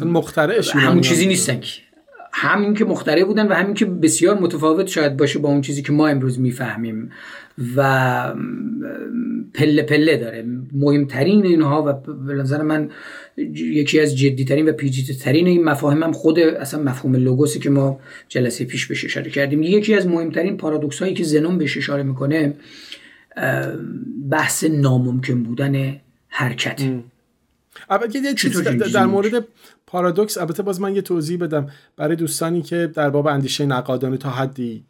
[0.06, 1.60] مخترعش همون چیزی نیستن
[2.40, 5.92] همین که مختره بودن و همین که بسیار متفاوت شاید باشه با اون چیزی که
[5.92, 7.12] ما امروز می‌فهمیم.
[7.76, 8.34] و
[9.54, 10.46] پله پله داره.
[10.74, 12.90] مهمترین اینها و به نظر من
[13.54, 18.66] یکی از جدیترین و پیچیده‌ترین این مفاهیم هم خود اصلا مفهوم لوگوسی که ما جلسه
[18.66, 19.64] پیش بهش اشاره کردیم.
[19.64, 22.54] یکی از مهمترین پارادوکس هایی که زنون بهش اشاره می‌کنه
[24.30, 25.96] بحث ناممکن بودن
[26.28, 26.82] حرکت.
[27.90, 28.62] البته یه چیز
[28.94, 29.48] در مورد
[29.88, 34.30] پارادوکس البته باز من یه توضیح بدم برای دوستانی که در باب اندیشه نقادانه تا
[34.30, 34.86] حدی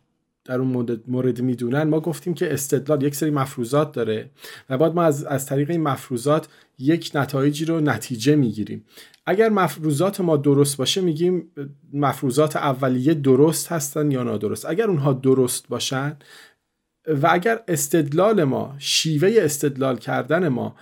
[0.45, 1.83] در اون مورد, مورد می‌دونن.
[1.83, 4.29] ما گفتیم که استدلال یک سری مفروضات داره
[4.69, 6.47] و بعد ما از, از طریق این مفروضات
[6.79, 8.85] یک نتایجی رو نتیجه می‌گیریم.
[9.25, 11.51] اگر مفروضات ما درست باشه میگیم
[11.93, 14.65] مفروضات اولیه درست هستن یا نادرست.
[14.65, 16.17] اگر اونها درست باشن
[17.07, 20.75] و اگر استدلال ما شیوه استدلال کردن ما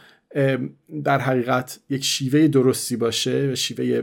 [1.04, 4.02] در حقیقت یک شیوه درستی باشه و شیوه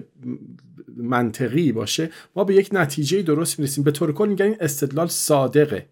[0.97, 3.85] منطقی باشه ما به یک نتیجه درست می‌رسیم.
[3.85, 5.87] به طور کل میگن این استدلال صادقه.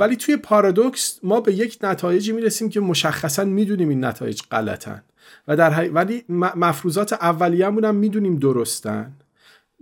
[0.00, 5.02] ولی توی پارادوکس ما به یک نتایجی می‌رسیم که مشخصا می‌دونیم این نتایج غلطن.
[5.48, 9.12] و در ولی مفروضات اولیه‌مون هم می‌دونیم درستن.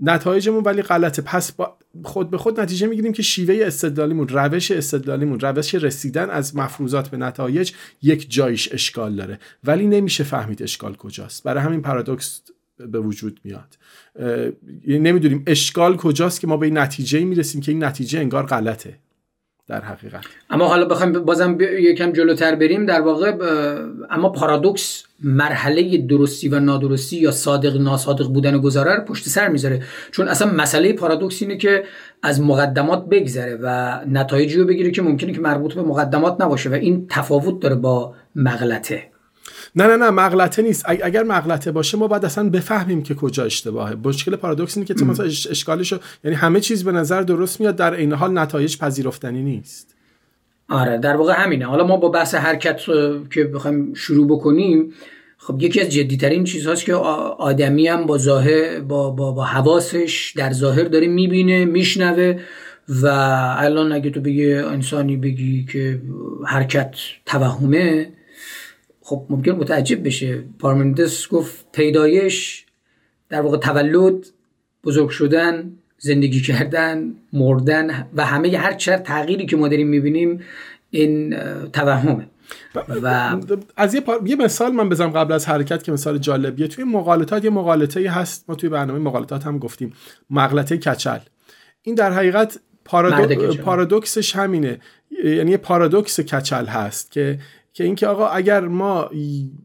[0.00, 1.22] نتایجمون ولی غلطه.
[1.22, 6.57] پس با خود به خود نتیجه می‌گیریم که شیوه استدلالیمون روش استدلالیمون روش رسیدن از
[6.57, 9.38] مفروضات به نتایج یک جایش اشکال داره.
[9.64, 11.42] ولی نمیشه فهمید اشکال کجاست.
[11.42, 12.42] برای همین پارادوکس
[12.76, 13.78] به وجود میاد.
[14.87, 18.98] نمی‌دونیم اشکال کجاست که ما به این نتیجه می‌رسیم که این نتیجه انگار غلطه.
[19.72, 20.24] در حقیقت.
[20.50, 22.87] اما حالا بخوایم بازم یکم جلوتر بریم.
[22.87, 23.32] در واقع
[24.11, 29.82] اما پارادوکس مرحله درستی و نادرستی یا صادق ناصادق بودن گذاره رو پشت سر می‌ذاره.
[30.11, 31.85] چون اصلا مسئله پارادوکس اینه که
[32.22, 36.74] از مقدمات بگذره و نتایجی رو بگیره که ممکنه که مربوط به مقدمات نباشه و
[36.74, 39.12] این تفاوت داره با مغلطه.
[39.77, 40.85] نه نه نه مغلطه نیست.
[40.88, 43.94] اگر مغلطه باشه ما باید اصلا بفهمیم که کجا اشتباهه.
[44.05, 47.94] مشکل پارادوکس اینه که تو مثلا اشکالشو یعنی همه چیز به نظر درست میاد در
[47.94, 49.94] این حال نتایج پذیرفتنی نیست.
[50.68, 51.66] آره در واقع همینه.
[51.66, 52.81] حالا ما با بحث حرکت
[53.35, 54.92] که بخوایم شروع بکنیم
[55.38, 60.53] خب یکی از جدیترین چیزهاست که آدمی هم با ظاهر با, با, با حواسش در
[60.53, 62.40] ظاهر داره می‌بینه میشنوه
[62.88, 63.07] و
[63.59, 66.01] الان اگه تو بگی انسانی بگی که
[66.46, 66.94] حرکت
[67.27, 68.09] توهمه
[69.12, 70.44] خب ممکن متعجب بشه.
[70.59, 72.66] پارمنیدس گفت پیدایش
[73.29, 74.27] در واقع تولد
[74.85, 80.40] بزرگ شدن زندگی کردن مردن و همه هر چر تغییری که ما داریم می‌بینیم
[80.90, 81.37] این
[81.72, 82.27] توهمه.
[83.03, 83.37] و
[83.77, 87.51] از یه, یه مثال من بزنم قبل از حرکت که مثال جالبیه توی مقالطات یه
[87.51, 88.44] مقالطه هست.
[88.48, 89.92] ما توی برنامه مقالطات هم گفتیم.
[90.31, 91.18] مغلطه کچل.
[91.83, 93.55] این در حقیقت پارادو...
[93.55, 94.81] پارادوکسش همینه.
[95.25, 97.38] یعنی یه پارادوکس کچل هست که
[97.72, 99.11] که اینکه آقا اگر ما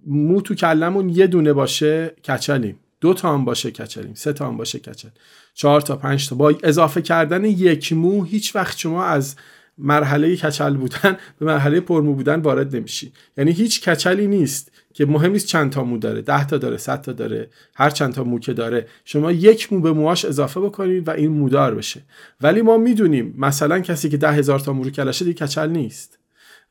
[0.06, 2.80] مو تو کلمون یه دونه باشه کچلیم.
[3.02, 4.14] دو تا هم باشه کچلیم.
[4.14, 5.10] سه تا هم باشه کچل.
[5.54, 6.36] چهار تا پنج تا.
[6.36, 9.36] با اضافه کردن یک مو هیچ وقت شما از
[9.78, 13.12] مرحله کچل بودن به مرحله پرمو بودن وارد نمیشی.
[13.38, 16.22] یعنی هیچ کچلی نیست که مهم نیست چند تا مو داره.
[16.22, 18.88] ده تا داره صد تا داره هر چند تا مو که داره.
[19.06, 22.02] شما یک مو به موهاش اضافه بکنید و این مودار بشه.
[22.42, 26.20] ولی ما می‌دونیم مثلا کسی که ده هزار تا مو رو کلشه دیگه کچل نیست.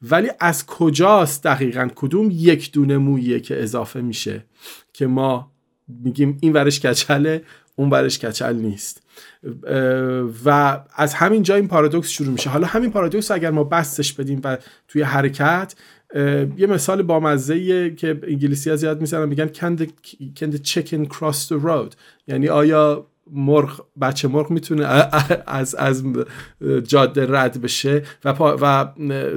[0.02, 4.44] ولی از کجاست دقیقا؟ کدوم یک دونه مویه که اضافه میشه؟
[4.92, 5.52] که ما
[5.88, 7.42] میگیم این ورش کچله
[7.76, 9.02] اون ورش کچل نیست.
[10.44, 12.50] و از همین جا این پارادوکس شروع میشه.
[12.50, 15.74] حالا همین پارادوکس اگر ما بستش بدیم و توی حرکت
[16.56, 19.48] یه مثال بامزه که انگلیسی ها زیاد می‌زنن میگن
[20.34, 21.94] can the chicken cross the road
[22.26, 24.86] یعنی آیا مرغ بچه مرغ می‌تونه
[25.46, 26.04] از از
[26.84, 28.86] جاده رد بشه و و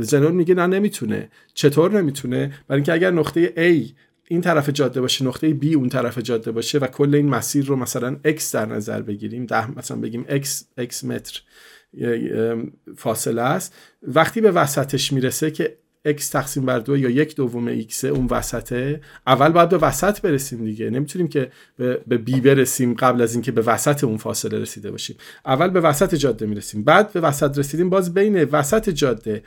[0.02, 1.30] زنون میگه نه نمی‌تونه.
[1.54, 3.92] چطور نمی‌تونه؟ برای اینکه اگر نقطه A
[4.28, 7.76] این طرف جاده باشه نقطه B اون طرف جاده باشه و کل این مسیر رو
[7.76, 10.48] مثلا X در نظر بگیریم ده مثلا بگیم X
[10.82, 11.42] X متر
[12.98, 18.04] فاصله است وقتی به وسطش می‌رسه که x تقسیم بر دو یا یک دوم x
[18.04, 20.90] اون وسطه اول باید به وسط برسیم دیگه.
[20.90, 21.52] نمی‌تونیم که
[22.08, 25.16] به بی برسیم قبل از اینکه به وسط اون فاصله رسیده باشیم.
[25.46, 26.84] اول به وسط جاده می‌رسیم.
[26.84, 29.44] بعد به وسط رسیدیم باز بین وسط جاده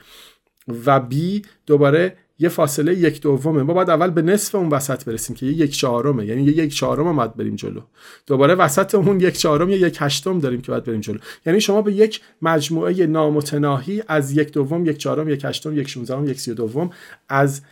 [0.87, 3.63] و بی دوباره یه فاصله یک دومه.
[3.63, 6.27] ما باید اول به نصف اون وسط برسیم که یه یک چهارمه.
[6.27, 7.81] یعنی یه یک چهارم باید بریم جلو.
[8.27, 11.19] دوباره وسط اون یک چهارم یا یک هشتم داریم که باید بریم جلو.
[11.47, 16.29] یعنی شما به یک مجموعه نامتناهی از یک دوم یک چهارم یک هشتم یک شونزدهم
[16.29, 16.91] یک سی دوم
[17.29, 17.63] از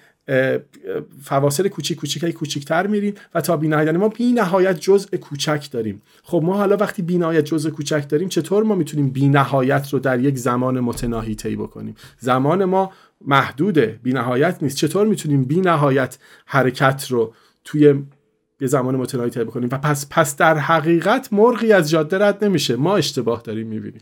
[1.22, 6.02] فواصل کوچیک کوچیک کوچیکتر میریم و تا بینهایت یعنی ما بی نهایت جزء کوچک داریم.
[6.22, 9.98] خب ما حالا وقتی بی نهایت جزء کوچک داریم چطور ما می‌تونیم بی نهایت رو
[9.98, 12.92] در یک زمان متناهی طی بکنیم؟ زمان ما
[13.26, 14.76] محدوده بی نهایت نیست.
[14.76, 17.94] چطور می‌تونیم بی نهایت حرکت رو توی
[18.60, 22.76] یه زمان متناهی طی بکنیم؟ و پس پس در حقیقت مرغی از جاده رد نمیشه.
[22.76, 24.00] ما اشتباه داریم می‌بینیم.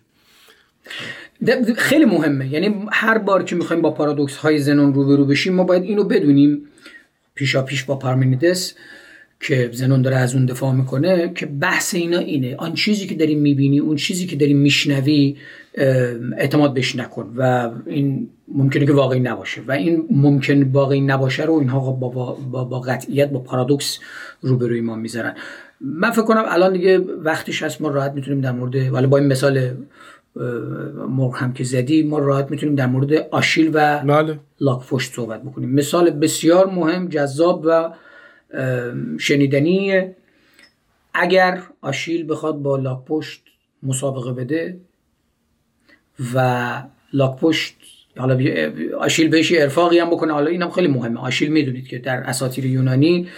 [1.76, 2.48] خیلی مهمه.
[2.52, 6.66] یعنی هر بار که می‌خوایم با پارادوکس های زنون روبرو بشیم ما باید اینو بدونیم.
[7.34, 8.74] پیشا پیش با پارمنیدس
[9.40, 12.56] که زنون داره از اون دفاع می‌کنه که بحث اینا اینه.
[12.56, 15.36] آن چیزی که داریم می‌بینی اون چیزی که داریم میشنوی
[16.36, 21.54] اعتماد بهش نکن و این ممکنه که واقعی نباشه و این ممکن واقعی نباشه رو
[21.54, 23.98] اینها با, با, با قطعیت با پارادوکس
[24.40, 25.34] روبروی ما می‌ذارن.
[25.80, 29.26] من فکر کنم الان دیگه وقتش هست ما راحت می‌تونیم در مورد ولی با این
[29.26, 29.70] مثال
[31.08, 34.38] مرغ هم که زدی ما راحت می‌تونیم در مورد آشیل و بله.
[34.60, 35.70] لاکفشت صحبت بکنیم.
[35.70, 37.90] مثال بسیار مهم جذاب و
[39.18, 40.02] شنیدنی.
[41.14, 43.42] اگر آشیل بخواد با لاکپشت
[43.82, 44.80] مسابقه بده
[46.34, 47.74] و لاکپشت
[48.16, 48.38] حالا
[48.98, 50.32] آشیل بهش ارفاقی هم بکنه.
[50.32, 51.20] حالا اینم خیلی مهمه.
[51.20, 53.28] آشیل می‌دونید که در اساطیر یونانی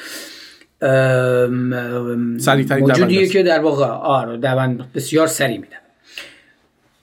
[2.81, 5.77] موجودیه که در واقع آره دوند بسیار سری میده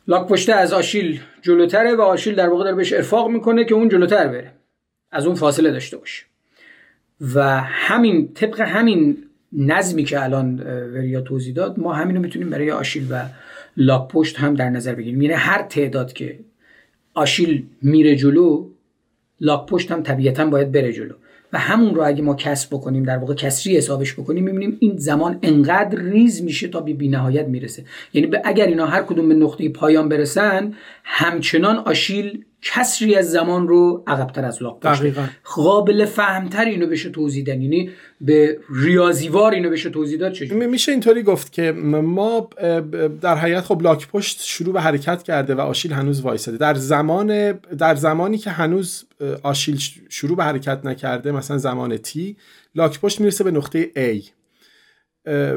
[0.07, 3.89] لاک پشته از آشیل جلوتره و آشیل در واقع داره بهش ارفاق می‌کنه که اون
[3.89, 4.51] جلوتر بره.
[5.11, 6.23] از اون فاصله داشته باشه.
[7.35, 9.17] و همین طبق همین
[9.53, 10.59] نظمی که الان
[10.93, 13.25] وریا توضیح داد ما همینو می‌تونیم برای آشیل و
[13.77, 15.21] لاک پشت هم در نظر بگیریم.
[15.21, 16.39] یعنی هر تعداد که
[17.13, 18.69] آشیل میره جلو
[19.41, 21.13] لاک پشت هم طبیعتا باید بره جلو.
[21.53, 25.39] و همون رو اگه ما کسب بکنیم در واقع کسری حسابش بکنیم می‌بینیم این زمان
[25.41, 27.85] انقدر ریز میشه تا بی نهایت می‌رسه.
[28.13, 34.03] یعنی اگر اینا هر کدوم به نقطه پایان برسن همچنان آشیل کسری از زمان رو
[34.07, 34.83] عقبتر از لاک
[35.43, 37.89] قابل فهمتر اینو بشه توضیح دادن یعنی
[38.21, 42.49] به ریاضیوار اینو بشه توضیح داد چجوری؟ میشه اینطوری گفت که ما
[43.21, 46.57] در حقیقت خب لاک پشت شروع به حرکت کرده و آشیل هنوز وایساده.
[46.57, 49.05] در زمان در زمانی که هنوز
[49.43, 52.37] آشیل شروع به حرکت نکرده مثلا زمان تی
[52.75, 54.23] لاک پشت می‌رسه به نقطه A.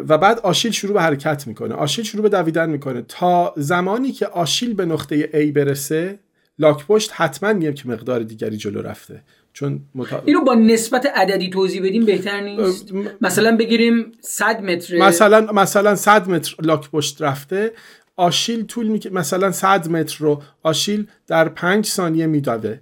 [0.08, 1.74] و بعد آشیل شروع به حرکت می‌کنه.
[1.74, 3.02] آشیل شروع به دویدن می‌کنه.
[3.02, 6.18] تا زمانی که آشیل به نقطه A برسه
[6.60, 9.22] لاک پشت حتما میگم که مقدار دیگری جلو رفته.
[9.52, 10.22] چون متا...
[10.26, 16.28] اینو با نسبت عددی توضیح بدیم بهتر نیست؟ مثلا بگیریم 100 متر مثلا مثلا 100
[16.28, 17.72] متر لاک پشت رفته.
[18.16, 19.00] آشیل طول می...
[19.12, 22.80] مثلا 100 متر رو آشیل در 5 ثانیه می‌داده.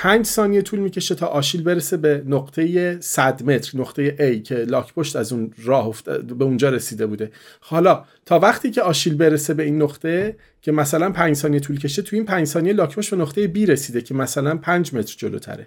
[0.00, 4.94] پنج ثانیه طول می‌کشه تا آشیل برسه به نقطه 100 متر نقطه A که لاک
[4.94, 5.94] پشت از اون راه
[6.38, 7.30] به اونجا رسیده بوده.
[7.60, 12.02] حالا تا وقتی که آشیل برسه به این نقطه که مثلا 5 ثانیه طول کشه
[12.02, 15.66] تو این 5 ثانیه لاک پشت به نقطه B رسیده که مثلا 5 متر جلوتره.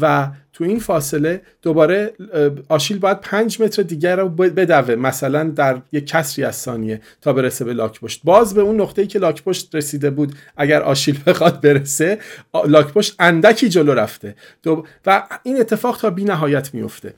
[0.00, 2.12] و تو این فاصله دوباره
[2.68, 7.64] آشیل باید پنج متر دیگر رو بدوه مثلا در یک کسری از ثانیه تا برسه
[7.64, 11.60] به لاک پشت باز به اون نقطه‌ای که لاک پشت رسیده بود اگر آشیل بخواد
[11.60, 12.18] برسه
[12.66, 14.34] لاک پشت اندکی جلو رفته.
[15.06, 17.14] و این اتفاق تا بی نهایت میفته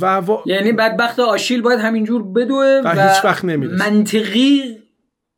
[0.00, 3.90] و, یعنی بدبخت آشیل باید همینجور بدوه و, و هیچ وقت نمی‌رسه.
[3.90, 4.83] منطقی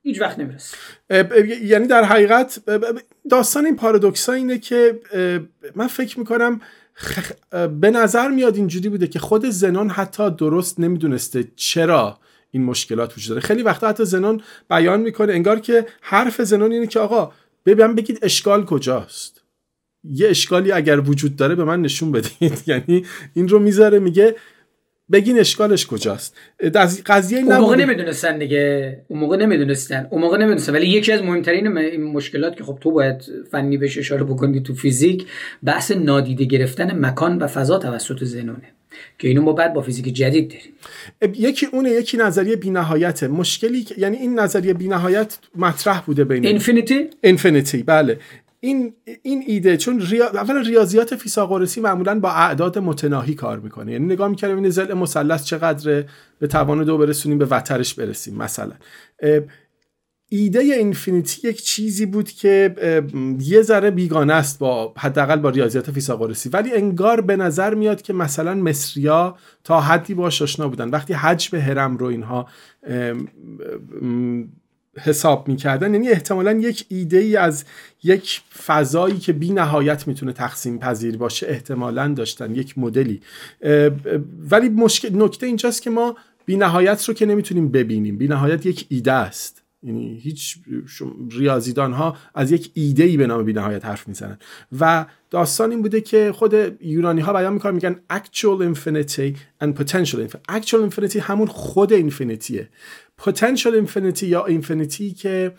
[0.07, 0.77] هیچ وقت نمی‌رسه.
[1.63, 2.59] یعنی در حقیقت
[3.31, 5.01] داستان این پارادوکس اینه که
[5.75, 6.61] من فکر می‌کنم
[7.81, 12.19] به نظر میاد اینجوری بوده که خود زنان حتی درست نمی‌دونسته چرا
[12.51, 13.41] این مشکلات وجود داره.
[13.41, 17.33] خیلی وقتا حتی زنان بیان می‌کنه انگار که حرف زنان اینه که آقا
[17.67, 19.43] ببین بگید اشکال کجاست؟
[20.05, 22.63] یه اشکالی اگر وجود داره به من نشون بدید.
[22.67, 24.37] یعنی این رو می‌ذاره میگه
[25.13, 26.37] بگین اشکالش کجاست؟
[27.07, 28.99] قضیه اون موقع نمی‌دونستن دیگه.
[29.09, 30.07] اون موقع نمی‌دونستن.
[30.11, 30.73] اون موقع نمی‌دونستن.
[30.73, 34.75] ولی یکی از مهمترین این مشکلات که خب تو باید فنی بهش اشاره بکنی تو
[34.75, 35.27] فیزیک
[35.65, 38.73] بحث نادیده گرفتن مکان و فضا توسط زنونه.
[39.19, 41.37] که اینو ما بعد با فیزیک جدید داریم.
[41.39, 47.83] یکی اونه یکی نظریه بینهایت مشکلی یعنی این نظریه بینهایت مطرح بوده بین اینفینیتی اینفینیتی
[47.83, 48.19] بله.
[48.61, 50.27] این این ایده چون ریا...
[50.27, 53.93] اول ریاضیات فیثاغورسی معمولا با اعداد متناهی کار می‌کنه.
[53.93, 58.73] یعنی نگاه می‌کردیم این زل مثلث چقدره به توان دو برسونیم به وترش برسیم مثلا.
[60.29, 62.75] ایده اینفینیتی یک چیزی بود که
[63.41, 66.49] یه ذره بیگانه است با حداقل با ریاضیات فیثاغورسی.
[66.49, 70.91] ولی انگار به نظر میاد که مثلا مصریا تا حدی باش آشنا بودن.
[70.91, 72.49] وقتی حجم هرم رو اینها
[74.99, 75.95] حساب می‌کردن.
[75.95, 77.65] یعنی احتمالا یک ایده ای از
[78.03, 83.21] یک فضایی که بی نهایت می‌تونه تقسیم پذیر باشه احتمالا داشتن یک مدلی.
[84.51, 88.19] ولی مشکل نکته اینجاست که ما بی نهایت رو که نمی‌تونیم ببینیم.
[88.19, 89.63] بی نهایت یک ایده است.
[89.83, 90.59] یعنی هیچ
[91.31, 94.39] ریاضیدان ها از یک ایده ای به نام بی نهایت حرف می‌زنن.
[94.81, 96.55] و داستان این بوده که خود
[96.85, 100.57] یونانی ها بیان می‌کنن میگن actual infinity and potential infinity.
[100.57, 102.69] Actual infinity همون خود اینفینیتیه
[103.21, 105.53] potential infinity یا اینفینیتی که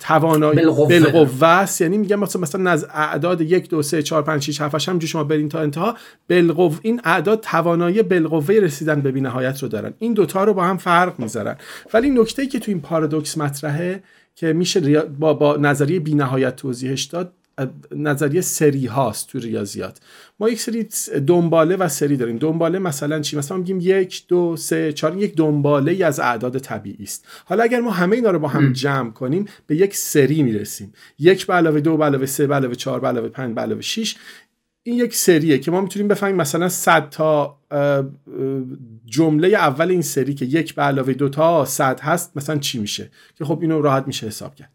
[0.00, 1.48] توانایی بالقوه.
[1.48, 1.80] است.
[1.80, 5.24] یعنی میگم مثلا مثلا از اعداد یک دو سه چهار پنج 6 7 هم شما
[5.24, 5.96] برین تا انتها
[6.28, 9.92] بالقوه این اعداد توانایی بالقوه رسیدن به نهایت رو دارن.
[9.98, 11.56] این دوتا رو با هم فرق می‌ذارن.
[11.94, 14.02] ولی نکته ای که تو این پارادوکس مطرحه
[14.34, 17.32] که میشه با, با نظریه بینهایت توضیحش داد
[17.96, 20.00] نظریه سری هاست تو ریاضیات.
[20.40, 20.88] ما یک سری
[21.26, 22.38] دنباله و سری داریم.
[22.38, 27.04] دنباله مثلا چی؟ مثلا میگیم یک دو سه چهار یک دنباله ای از اعداد طبیعی
[27.04, 27.26] است.
[27.44, 30.92] حالا اگر ما همه اینا رو با هم جمع کنیم به یک سری می‌رسیم.
[31.18, 33.82] یک به علاوه دو به علاوه سه به علاوه چهار به علاوه پنج به علاوه
[33.82, 34.16] شیش
[34.82, 37.58] این یک سریه که ما می‌تونیم بفهمیم مثلا 100 تا
[39.12, 43.10] جمله اول این سری که یک به علاوه دو تا 100 هست مثلا چی میشه؟
[43.38, 44.70] که خب اینو راحت میشه حساب کرد.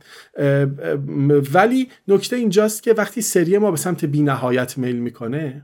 [1.54, 5.62] ولی نکته اینجاست که وقتی سری ما به سمت بینهایت میل می‌کنه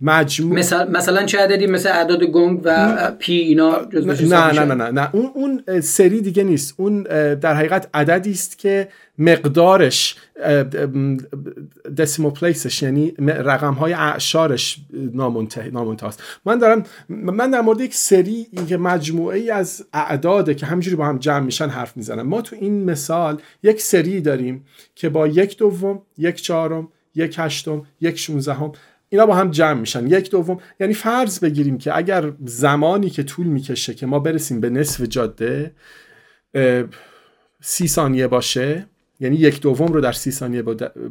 [0.00, 4.90] مجموع مثلا مثلا چه عددی؟ مثل اعداد گنگ و پی اینا نه نه نه نه
[4.90, 5.10] نه.
[5.14, 6.74] اون اون سری دیگه نیست.
[6.76, 7.02] اون
[7.34, 8.88] در حقیقت عددی است که
[9.22, 10.16] مقدارش
[11.98, 18.46] دسیمو پلیسش یعنی رقم های اعشارش نامنتهی است من دارم من در مورد یک سری
[18.68, 22.28] که مجموعه ای از اعداده که همجوری با هم جمع میشن حرف می‌زنم.
[22.28, 27.82] ما تو این مثال یک سری داریم که با یک دوم یک چهارم یک هشتم
[28.00, 28.72] یک شونزدهم
[29.08, 30.06] اینا با هم جمع میشن.
[30.06, 34.70] یک دوم یعنی فرض بگیریم که اگر زمانی که طول می‌کشه که ما برسیم به
[34.70, 35.74] نصف جاده
[37.60, 38.86] سی ثانیه باشه
[39.22, 40.64] یعنی یک دوم رو در سی ثانیه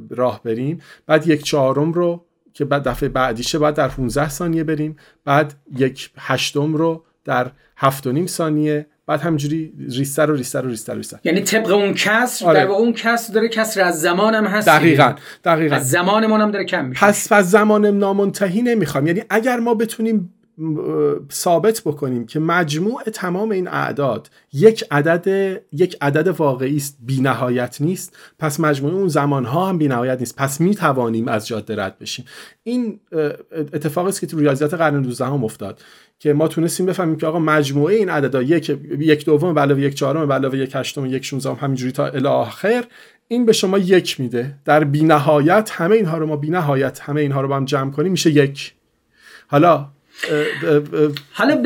[0.10, 4.96] راه بریم بعد یک چهارم رو که بعد دفعه بعدیشه بعد در 15 ثانیه بریم
[5.26, 10.70] بعد یک هشتم رو در هفت و نیم ثانیه بعد همجوری ریستر و ریستر و
[10.70, 11.20] ریستر و ریستر.
[11.24, 12.60] یعنی طبق اون کسر آره.
[12.60, 14.68] در اون کسر داره کسر از زمان هم هست.
[14.68, 15.76] دقیقا دقیقا.
[15.76, 17.06] از زمانمون هم داره کم میشه.
[17.06, 19.08] پس پس زمان نامنتهی نمی‌خوام.
[19.08, 20.34] یعنی اگر ما بتونیم
[21.32, 28.18] ثابت بکنیم که مجموع تمام این اعداد یک عدد یک عدد واقعی است نهایت نیست.
[28.40, 30.36] پس مجموع اون زمان ها هم نهایت نیست.
[30.36, 32.26] پس می توانیم از جاده رد بشیم.
[32.64, 33.00] این
[33.52, 35.82] اتفاقی است که تو ریاضیات قرن 12 هم افتاد
[36.20, 39.94] که ما تونستیم بفهمیم که آقا مجموعه این عددا یک یک دوم به علاوه یک
[39.94, 42.84] چهارم به علاوه یک هشتم یک شونزدهم همینجوری تا الی آخر
[43.28, 44.56] این به شما یک میده.
[44.66, 48.32] در نهایت همه اینها رو ما نهایت همه اینها رو با هم جمع کنیم میشه
[48.32, 48.74] یک.
[49.48, 49.88] حالا
[51.32, 51.64] حالا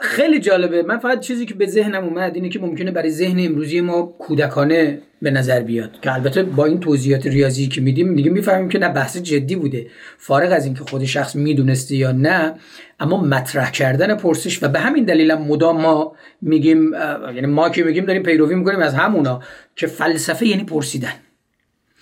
[0.00, 0.82] خیلی جالبه.
[0.82, 4.98] من فقط چیزی که به ذهنم اومد اینه که ممکنه برای ذهن امروزی ما کودکانه
[5.22, 6.00] به نظر بیاد.
[6.02, 9.86] که البته با این توضیحات ریاضی که میدیم دیگه می‌فهمیم که نه بحث جدی بوده.
[10.18, 12.54] فارغ از اینکه خود شخص می‌دونسته یا نه
[13.00, 16.92] اما مطرح کردن پرسش و به همین دلیل هم مدام ما میگیم
[17.34, 19.40] یعنی ما که میگیم داریم پیروی می‌کنیم از همونا
[19.76, 21.12] که فلسفه یعنی پرسیدن.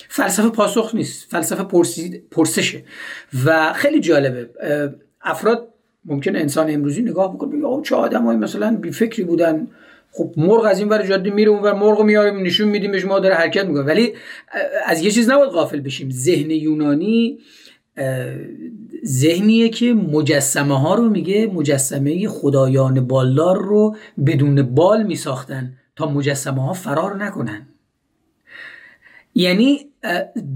[0.09, 1.31] فلسفه پاسخ نیست.
[1.31, 2.83] فلسفه پرسید پرسشه.
[3.45, 4.51] و خیلی جالبه.
[5.23, 5.69] افراد
[6.05, 9.69] ممکن انسان امروزی نگاه بکنه بگه چه آدمایی مثلا بی فکری بودن.
[10.13, 13.35] خب مرغ از این ور جاده میره اون ور مرغ میاریم نشون میدیمش ما داره
[13.35, 13.83] حرکت می‌کنه.
[13.83, 14.15] ولی
[14.87, 16.11] از یه چیز نباید غافل بشیم.
[16.11, 17.39] ذهن یونانی
[19.07, 26.67] ذهنیه که مجسمه ها رو میگه مجسمه خدایان بالدار رو بدون بال میساختن تا مجسمه
[26.67, 27.67] ها فرار نکنن.
[29.35, 29.89] یعنی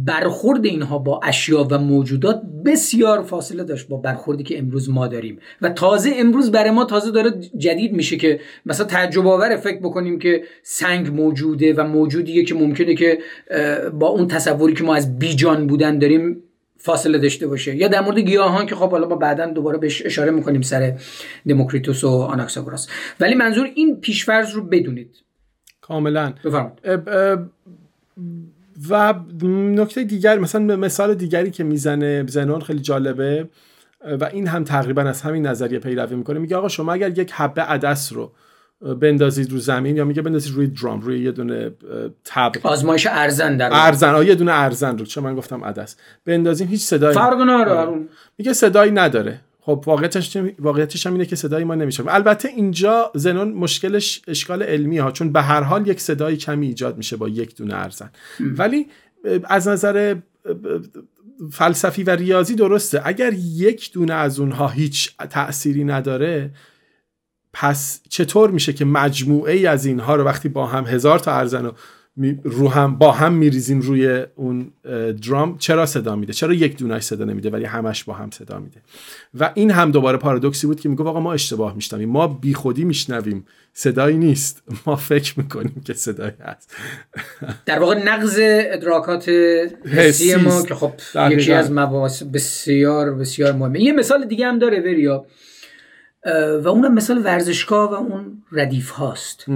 [0.07, 5.39] برخورد اینها با اشیا و موجودات بسیار فاصله داشت با برخوردی که امروز ما داریم.
[5.63, 10.19] و تازه امروز برای ما تازه داره جدید میشه که مثلا تعجب آور فکر بکنیم
[10.19, 13.19] که سنگ موجوده و موجودیه که ممکنه که
[13.93, 16.43] با اون تصوری که ما از بیجان بودن داریم
[16.77, 17.77] فاصله داشته باشه.
[17.77, 20.99] یا در مورد گیاهان که خب حالا ما بعدا دوباره بهش اشاره می‌کنیم سر
[21.49, 22.89] دموکریتوس و آناکساگوراس.
[23.21, 25.17] ولی منظور این پیشفرض رو بدونید.
[25.81, 26.33] کاملا.
[28.90, 33.48] و نکته دیگر مثلا مثال دیگری که می‌زنه زنون خیلی جالبه
[34.20, 36.38] و این هم تقریبا از همین نظریه پیروی می‌کنه.
[36.38, 38.33] میگه آقا شما اگر یک حبه عدس رو
[39.00, 41.70] بندازید رو زمین یا میگه بندازید روی درام روی یه دونه
[42.25, 42.52] تب.
[42.62, 45.96] آزمایش ارزن در ارزن یه دونه ارزن رو چون من گفتم عدس.
[46.27, 48.00] بندازیم هیچ صدایی فرق نداره.
[48.38, 49.40] میگه صدایی نداره.
[49.67, 54.98] خب واقعیتش واقعیتش هم اینه که صدای ما نمیشه البته اینجا زنون مشکلش اشکال علمی
[54.98, 58.10] ها چون به هر حال یک صدای کمی ایجاد میشه با یک دونه ارزن.
[58.40, 58.87] ولی
[59.44, 60.17] از نظر
[61.52, 63.02] فلسفی و ریاضی درسته.
[63.04, 66.50] اگر یک دونه از اونها هیچ تأثیری نداره
[67.52, 71.65] پس چطور میشه که مجموعه ای از اینها رو وقتی با هم هزار تا ارزن
[71.65, 71.73] رو
[72.44, 74.73] رو هم با هم میریزیم روی اون
[75.23, 75.58] درام.
[75.58, 78.81] چرا صدا میده؟ چرا یک دونش صدا نمیده ولی همش با هم صدا میده؟
[79.40, 82.08] و این هم دوباره پارادوکسی بود که می‌گفت آقا ما اشتباه میشنویم.
[82.08, 83.46] ما بیخودی میشنویم.
[83.73, 84.62] صدایی نیست.
[84.87, 86.77] ما فکر می‌کنیم که صدایی هست.
[87.67, 89.29] در واقع نقض ادراکات
[89.87, 90.92] حسی ما که خب
[91.31, 93.81] یکی از مباحث بسیار بسیار مهمه.
[93.81, 95.27] یه مثال دیگه هم داره وریا.
[96.62, 99.46] و اونم مثال ورزشگاه و اون ردیف هاست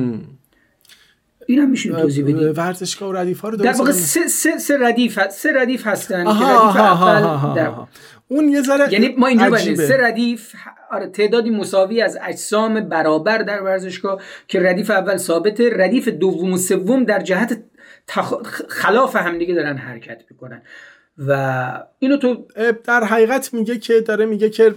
[1.49, 4.79] این هم میشه توضیح بدی؟ ورزشگاه و ردیف ها رو در واقع سه, سه, سه
[4.81, 7.73] ردیف سه ردیف هستن که ردیف اول در...
[8.29, 10.55] اون یه ذره یعنی ما اینجا سه ردیف
[10.91, 15.71] آره تعدادی مساوی از اجسام برابر در ورزشگاه که ردیف اول ثابته.
[15.77, 17.63] ردیف دوم و سوم در جهت
[18.07, 18.35] تخ...
[18.69, 20.63] خلاف همدیگه دارن حرکت می‌کنن.
[21.27, 22.47] و اینو تو
[22.85, 24.75] در حقیقت میگه که داره میگه که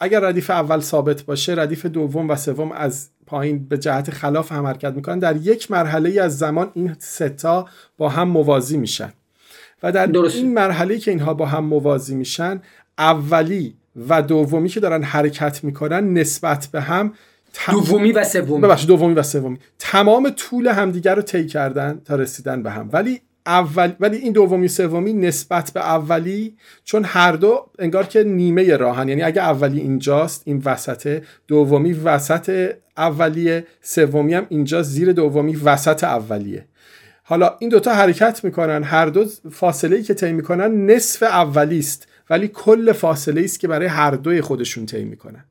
[0.00, 4.66] اگر ردیف اول ثابت باشه ردیف دوم و سوم از پایین به جهت خلاف هم
[4.66, 7.68] حرکت می‌کنن در یک مرحله از زمان این ستا
[7.98, 9.12] با هم موازی میشن.
[9.82, 10.36] و در درست.
[10.36, 12.60] این مرحله که اینها با هم موازی میشن
[12.98, 13.74] اولی
[14.08, 17.12] و دومی که دارن حرکت می‌کنن نسبت به هم
[17.70, 18.62] دومی و سومی.
[18.62, 19.58] ببخشید دومی و سومی.
[19.78, 22.90] تمام طول همدیگر رو طی کردن تا رسیدن به هم.
[22.92, 28.76] ولی اول ولی این دومی سومی نسبت به اولی چون هر دو انگار که نیمه
[28.76, 29.08] راهن.
[29.08, 36.04] یعنی اگه اولی اینجاست این وسطه دومی وسط اولیه سومی هم اینجا زیر دومی وسط
[36.04, 36.64] اولیه.
[37.22, 38.82] حالا این دوتا حرکت می‌کنن.
[38.82, 43.68] هر دو فاصله ای که طی می‌کنن نصف اولی است ولی کل فاصله است که
[43.68, 45.44] برای هر دوی خودشون طی می‌کنن.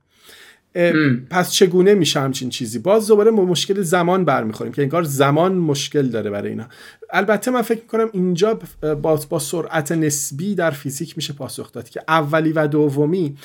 [1.30, 6.30] پس چگونه میشه همچین چیزی؟ باز دوباره مشکل زمان برمیخوریم که انگار زمان مشکل داره
[6.30, 6.66] برای اینا.
[7.10, 8.60] البته من فکر می‌کنم اینجا
[9.02, 13.38] با, با سرعت نسبی در فیزیک میشه پاسخ داد که اولی و دومی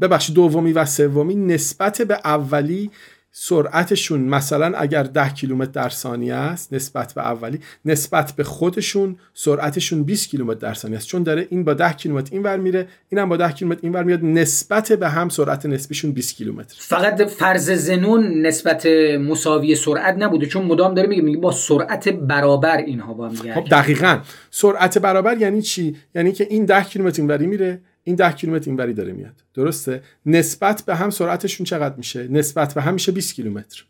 [0.00, 2.90] ببخشید دومی و سومی نسبت به اولی
[3.38, 10.02] سرعتشون مثلا اگر 10 کیلومتر در ثانیه است نسبت به اولی نسبت به خودشون سرعتشون
[10.02, 11.06] 20 کیلومتر در ثانیه است.
[11.06, 14.92] چون داره این با 10 کیلومتر اینور میره اینم با 10 کیلومتر اینور میاد نسبت
[14.92, 16.74] به هم سرعت نسبیشون 20 کیلومتر.
[16.78, 18.86] فقط فرض زنون نسبت
[19.20, 23.64] مساوی سرعت نبوده چون مدام داره میگه میگه با سرعت برابر اینها با هم خب
[23.70, 24.18] دقیقاً.
[24.50, 28.94] سرعت برابر یعنی چی؟ یعنی که این 10 کیلومتر اینوری میره این 10 کیلومتر اینوری
[28.94, 29.42] داره میاد.
[29.54, 33.84] درسته؟ نسبت به هم سرعتشون چقدر میشه؟ نسبت به هم میشه 20 کیلومتر.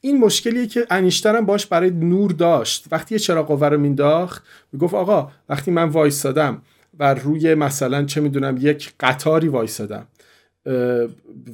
[0.00, 2.86] این مشکلیه که انیشتر هم باش برای نور داشت.
[2.90, 4.42] وقتی یه چراغ قوه رو مینداخت
[4.72, 6.62] می‌گفت آقا وقتی من وایستادم
[6.98, 10.06] و روی مثلا چه می‌دونم یک قطاری وایستادم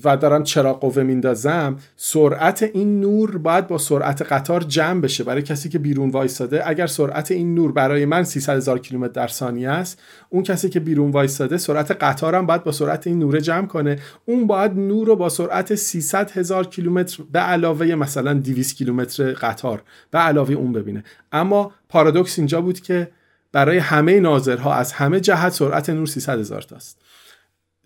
[0.05, 5.25] و دارم چراغ قوه میندازم سرعت این نور باید با سرعت قطار جمع بشه.
[5.25, 9.29] برای کسی که بیرون وایستاده اگر سرعت این نور برای من 300 هزار کیلومتر در
[9.29, 13.67] ثانیه است اون کسی که بیرون وایستاده سرعت قطارم باید با سرعت این نوره جمع
[13.67, 13.99] کنه.
[14.25, 19.83] اون باید نور رو با سرعت 300 هزار کیلومتر به علاوه مثلا 200 کیلومتر قطار
[20.11, 21.05] به علاوه اون ببینه.
[21.33, 23.09] اما پارادوکس اینجا بود که
[23.53, 27.04] برای همه ناظرها از همه جهت سرعت نور 300 هزار تاست.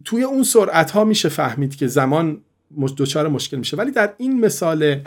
[0.05, 2.41] توی اون سرعت ها میشه فهمید که زمان
[2.97, 3.77] دچار مشکل میشه.
[3.77, 5.01] ولی در این مثال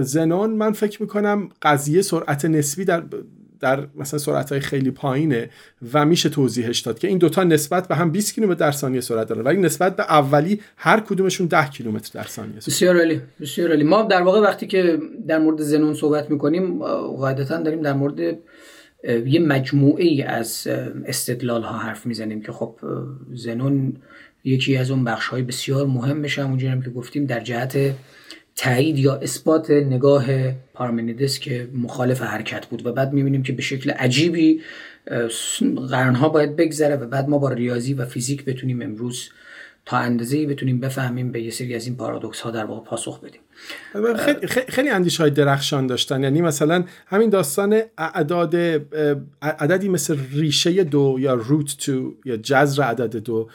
[0.00, 3.02] زنون من فکر می‌کنم قضیه سرعت نسبی در
[3.60, 5.50] در مثلا سرعت های خیلی پایینه
[5.92, 9.28] و میشه توضیحش داد که این دوتا نسبت به هم 20 کیلومتر در ثانیه سرعت
[9.28, 9.44] دارن.
[9.44, 13.84] ولی نسبت به اولی هر کدومشون 10 کیلومتر در ثانیه بسیار عالی بسیار عالی.
[13.84, 14.98] ما در واقع وقتی که
[15.28, 16.78] در مورد زنون صحبت می‌کنیم
[17.16, 18.38] قاعدتا داریم در مورد
[19.26, 20.66] یه مجموعه ای از
[21.06, 22.78] استدلال ها حرف می‌زنیم که خب
[23.34, 23.96] زنون
[24.44, 27.94] یکی از اون بخش های بسیار مهم میشه همونجوری هم که گفتیم در جهت
[28.56, 32.86] تایید یا اثبات نگاه پارمنیدس که مخالف حرکت بود.
[32.86, 34.60] و بعد می‌بینیم که به شکل عجیبی
[35.90, 39.30] قرنها باید بگذره و بعد ما با ریاضی و فیزیک بتونیم امروز
[39.86, 43.40] تا اندازه بتونیم بفهمیم به یه سری از این پارادوکس ها در واقع پاسخ بدیم.
[44.16, 46.22] خیلی, خیلی اندیش های درخشان داشتن.
[46.22, 48.54] یعنی مثلا همین داستان اعداد
[49.42, 53.48] عددی مثل ریشه دو یا روت تو یا جذر عدد دو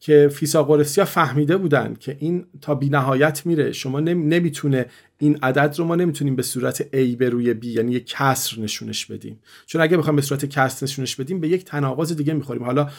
[0.00, 3.72] که فیساغورسیا فهمیده بودن که این تا بی نهایت میره.
[3.72, 4.86] شما نمی‌تونه
[5.18, 9.06] این عدد رو ما نمی‌تونیم به صورت A به روی B یعنی یک کسر نشونش
[9.06, 9.40] بدیم.
[9.66, 12.64] چون اگه بخوام به صورت کسر نشونش بدیم به یک تناقض دیگه می‌خوریم.
[12.64, 12.90] حالا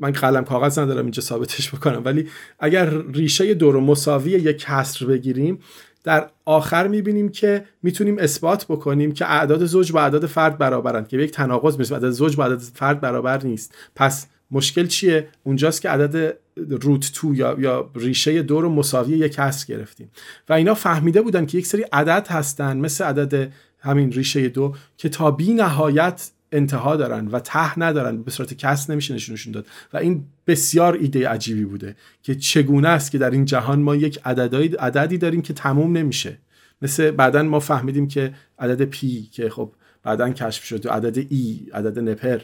[0.00, 2.28] من قلم کاغذ ندارم اینجا ثابتش بکنم ولی
[2.58, 5.58] اگر ریشه دو رو مساوی یک کسر بگیریم
[6.04, 11.16] در آخر می‌بینیم که می‌تونیم اثبات بکنیم که اعداد زوج با اعداد فرد برابرند که
[11.16, 11.94] یک تناقض می‌رسیم.
[11.94, 13.74] اعداد زوج با اعداد فرد برابر نیست.
[13.96, 19.32] پس مشکل چیه؟ اونجاست که عدد روت تو یا, یا ریشه دو رو مساوی یک
[19.32, 20.10] کس گرفتیم.
[20.48, 25.08] و اینا فهمیده بودن که یک سری عدد هستن مثل عدد همین ریشه دو که
[25.08, 29.66] تا بی نهایت انتها دارن و ته ندارن به صورت کسر نمیشه نشونشون داد.
[29.92, 34.20] و این بسیار ایده عجیبی بوده که چگونه است که در این جهان ما یک
[34.24, 36.38] عددی عددی داریم که تموم نمیشه.
[36.82, 39.72] مثل بعدا ما فهمیدیم که عدد پی که خب
[40.02, 42.40] بعدا کشف شد عدد ای عدد نپر.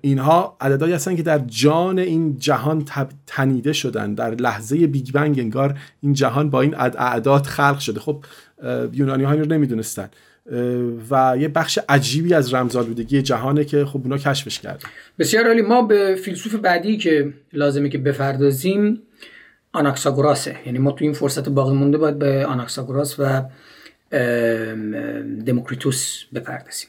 [0.00, 2.84] اینها عددهایی هستن که در جان این جهان
[3.26, 4.14] تنیده شدن.
[4.14, 8.00] در لحظه بیگ بنگ انگار این جهان با این اعداد خلق شده.
[8.00, 8.24] خب
[8.92, 10.08] یونانی ها رو نمی‌دونستن.
[11.10, 14.88] و یه بخش عجیبی از رمزآلودگی جهانه که خب اونا کشفش کردن.
[15.18, 15.62] بسیار عالی.
[15.62, 19.02] ما به فیلسوف بعدی که لازمه که بپردازیم
[19.72, 23.42] آناکساگوراسه یعنی ما تو این فرصت باقی مونده باید به آناکساگوراس و
[25.46, 26.88] دموکریتوس بپردازیم.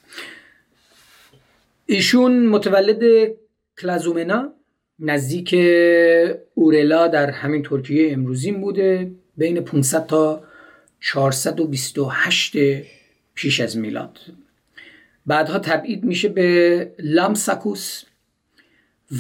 [1.86, 3.32] ایشون متولد
[3.82, 4.54] کلازومنا
[5.00, 5.54] نزدیک
[6.54, 10.44] اورلا در همین ترکیه امروزین بوده بین 500 تا
[11.00, 12.54] 428
[13.36, 14.20] پیش از میلاد.
[15.26, 18.04] بعدها تبعید میشه به لامساکوس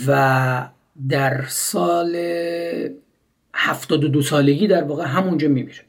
[0.08, 0.70] و
[1.10, 2.16] در سال
[3.54, 5.82] 72 سالگی در واقع همونجا میمیره.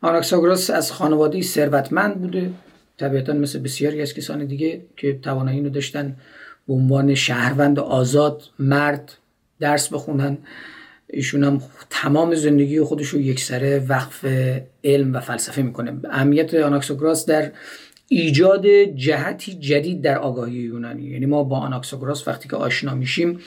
[0.00, 2.50] آناکساگوراس از خانواده ثروتمند بوده.
[2.98, 6.16] طبیعتا مثل بسیاری از کسان دیگه که توانایی رو داشتن
[6.68, 9.12] به عنوان شهروند آزاد مرد
[9.60, 10.38] درس بخونن.
[11.12, 14.24] ایشون هم تمام زندگی خودش رو یکسره وقف
[14.84, 16.00] علم و فلسفه می‌کنه.
[16.10, 17.52] اهمیت آناکساگوراس در
[18.08, 21.02] ایجاد جهتی جدید در آگاهی یونانی.
[21.02, 23.38] یعنی ما با آناکساگوراس وقتی که آشنا میشیم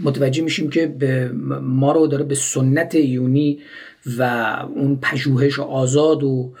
[0.00, 1.28] متوجه میشیم که به
[1.62, 3.58] ما رو داره به سنت یونی
[4.18, 4.22] و
[4.74, 6.52] اون پژوهش آزاد و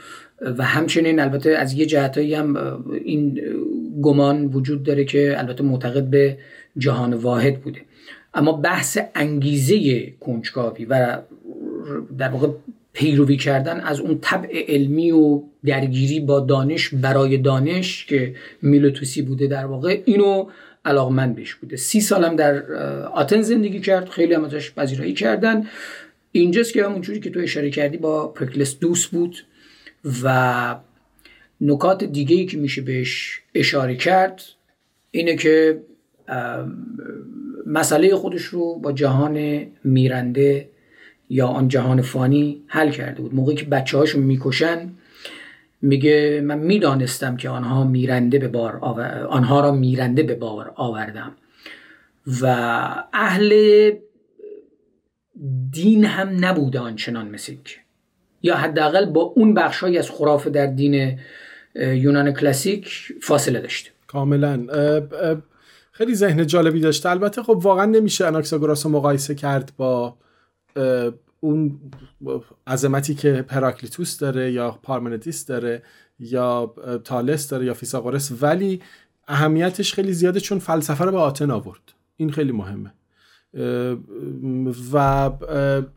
[0.58, 2.56] و همچنین البته از یه جهتایی هم
[3.04, 3.40] این
[4.02, 6.38] گمان وجود داره که البته معتقد به
[6.78, 7.80] جهان واحد بوده.
[8.34, 11.18] اما بحث انگیزه کنجکاوی و
[12.18, 12.48] در واقع
[12.92, 19.46] پیروی کردن از اون طبع علمی و درگیری با دانش برای دانش که میلوتوسی بوده
[19.46, 20.46] در واقع اینو
[20.84, 21.76] علاقمند بهش بوده.
[21.76, 22.72] سی سالم در
[23.04, 25.66] آتن زندگی کرد خیلی هم ازش پذیرایی کردن.
[26.32, 29.36] اینجاست که همونجوری که تو اشاره کردی با پرکلس دوست بود
[30.22, 30.76] و
[31.60, 34.42] نکات دیگه ای که میشه بهش اشاره کرد
[35.10, 35.82] اینه که
[37.66, 40.68] مسئله خودش رو با جهان میرنده
[41.28, 43.34] یا آن جهان فانی حل کرده بود.
[43.34, 44.90] موقعی که بچه هاشو می‌کشن
[45.82, 48.76] میگه من می‌دانستم که آنها میرنده به بار
[49.28, 51.32] آنها را میرنده به بار آوردم.
[52.42, 52.46] و
[53.12, 53.90] اهل
[55.70, 57.54] دین هم نبوده آنچنان مثل
[58.42, 61.18] یا حداقل با اون بخشهایی از خرافه در دین
[61.76, 63.90] یونان کلاسیک فاصله داشته.
[64.06, 64.66] کاملا.
[66.02, 67.08] خیلی ذهن جالبی داشته.
[67.08, 70.16] البته خب واقعا نمیشه اناکساگوراس رو مقایسه کرد با
[71.40, 71.80] اون
[72.66, 75.82] عظمتی که پراکلیتوس داره یا پارمندیس داره
[76.18, 76.74] یا
[77.04, 78.80] تالس داره یا فیساغورس ولی
[79.28, 81.92] اهمیتش خیلی زیاده چون فلسفه رو به آتن آورد.
[82.16, 82.92] این خیلی مهمه.
[84.92, 85.30] و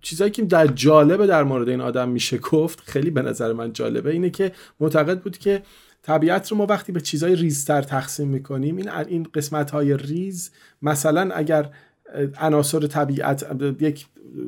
[0.02, 4.12] چیزایی که در جالبه در مورد این آدم میشه گفت خیلی به نظر من جالبه
[4.12, 5.62] اینه که معتقد بود که
[6.06, 10.52] طبیعت رو ما وقتی به چیزهای ریزتر تقسیم می‌کنیم این این قسمت های ریز
[10.82, 11.70] مثلا اگر
[12.40, 13.46] عناصر طبیعت
[13.80, 14.06] یک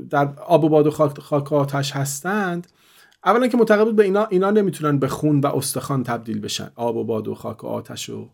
[0.09, 2.67] در آب و باد و خاک, خاک آتش هستند
[3.25, 6.71] اولا که معتقد بود به اینا اینا نمی‌تونن به خون و استخوان تبدیل بشن.
[6.75, 8.29] آب و باد و خاک و آتش و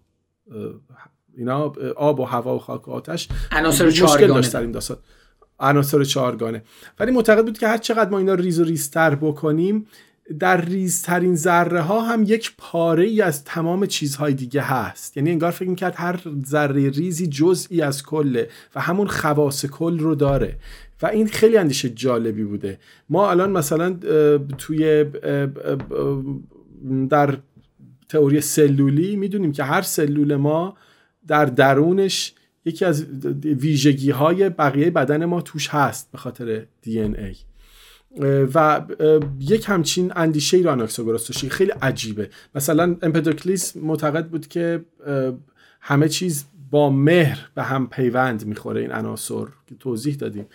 [1.38, 3.28] اینا آب و هوا و خاک و آتش.
[3.52, 4.56] عناصر چهارگانه.
[4.56, 4.98] این داستان.
[5.60, 6.64] عناصر چهارگانه.
[7.00, 9.88] ولی معتقد بود که هر چقدر ما اینا ریز و ریزتر بکنیم
[10.40, 15.18] در ریزترین ذره ها هم یک پاره ای از تمام چیزهای دیگه هست.
[15.18, 20.16] یعنی انگار فکر کرد هر ذره ریزی جزئی از کله و همون خواص کل رو
[20.16, 20.58] داره.
[21.02, 22.80] و این خیلی اندیشه جالبی بوده.
[23.10, 23.94] ما الان مثلا
[24.58, 25.06] توی
[27.10, 27.38] در
[28.10, 30.78] تئوری سلولی می‌دونیم که هر سلول ما
[31.28, 32.34] در درونش
[32.66, 33.06] یکی از
[33.44, 37.36] ویژگی های بقیه بدن ما توش هست به خاطر دی ای.
[38.54, 38.82] و
[39.40, 40.88] یک همچین اندیشه ای را
[41.50, 42.30] خیلی عجیبه.
[42.56, 44.86] مثلا امپدوکلیس معتقد بود که
[45.82, 50.46] همه چیز با مهر به هم پیوند می‌خوره این عناصر که توضیح دادیم.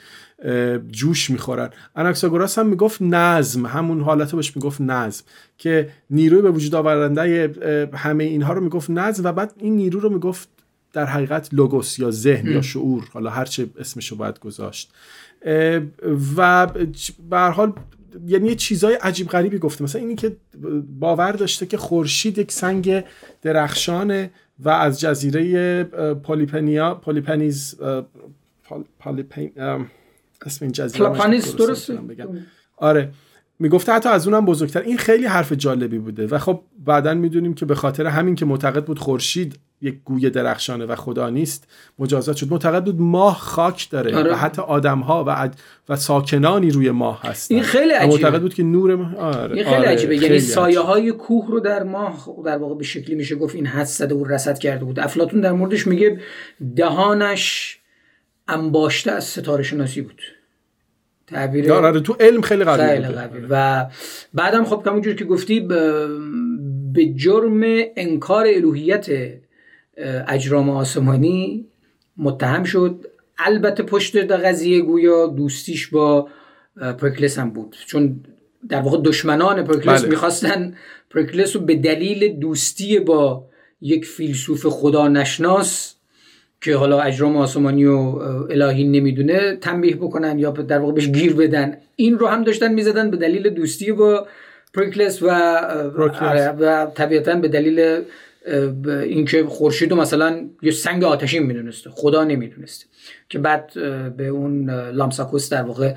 [0.90, 1.70] جوش می‌خورن.
[1.96, 5.24] اناکساگوراس هم می‌گفت نظم همون حالت رو بهش می‌گفت نظم
[5.58, 10.08] که نیروی به وجود آورنده همه اینها رو می‌گفت نظم و بعد این نیرو رو
[10.08, 10.48] می‌گفت
[10.92, 14.92] در حقیقت لوگوس یا ذهن یا شعور حالا هرچه اسمشو باید گذاشت.
[16.36, 16.66] و
[17.30, 17.72] به حال
[18.26, 19.84] یعنی چیزای عجیب غریبی گفته.
[19.84, 20.36] مثلا اینی که
[20.98, 23.04] باور داشته که خورشید یک سنگ
[23.42, 25.84] درخشانه و از جزیره
[26.14, 27.76] پولیپنیا پولیپنیز
[30.46, 31.98] اسم این جزیره پلاپانیس درسته؟
[32.76, 33.12] آره.
[33.58, 34.80] می‌گفته حتی از اونم بزرگتر.
[34.80, 36.26] این خیلی حرف جالبی بوده.
[36.26, 40.86] و خب بعدا می‌دونیم که به خاطر همین که معتقد بود خورشید یک گوی درخشانه
[40.86, 41.68] و خدا نیست
[41.98, 42.50] مجازات شد.
[42.50, 44.32] معتقد بود ماه خاک داره آره.
[44.32, 45.56] و حتی آدم ها و, عد...
[45.88, 47.54] و ساکنانی روی ماه هستن.
[47.54, 48.12] این خیلی عجیبه.
[48.12, 49.18] معتقد بود که نور ما...
[49.18, 49.54] آره.
[49.54, 49.88] این خیلی آره.
[49.88, 50.14] عجیبه.
[50.14, 53.84] یعنی خیلی سایه های کوه رو در ماه در واقع به شکلی میشه گفت این
[53.84, 55.00] زده و رصد کرده بود.
[55.00, 56.20] افلاتون در موردش میگه
[56.76, 57.78] دهانش
[58.48, 60.22] انباشته از ستاره شناسی بود.
[61.26, 63.14] تعبیر آره آره، تو علم خیلی قوی خیلی
[63.50, 63.86] و
[64.34, 66.08] بعدم خب همونجور که گفتی ب-
[66.92, 67.60] به جرم
[67.96, 69.06] انکار الوهیت
[70.28, 71.66] اجرام آسمانی
[72.16, 73.06] متهم شد.
[73.38, 76.28] البته پشت در قضیه گویا دوستیش با
[76.98, 77.76] پرکلس هم بود.
[77.86, 78.20] چون
[78.68, 80.10] در واقع دشمنان پرکلس بله.
[80.10, 80.74] می‌خواستن
[81.10, 83.44] پرکلس رو به دلیل دوستی با
[83.80, 85.94] یک فیلسوف خدا نشناس
[86.60, 87.94] که حالا اجرام آسمانی و
[88.50, 91.76] الهی نمی‌دونه تنبیه بکنن یا در واقع بهش گیر بدن.
[91.96, 94.26] این رو هم داشتن می‌زدن به دلیل دوستی با
[94.74, 95.28] پرکلس و
[96.58, 98.00] و طبیعتا به دلیل
[98.86, 102.86] اینکه خورشید مثلا یه سنگ آتشین می‌دونسته خدا نمی‌دونسته.
[103.28, 103.72] که بعد
[104.16, 105.94] به اون لامساکوس در واقع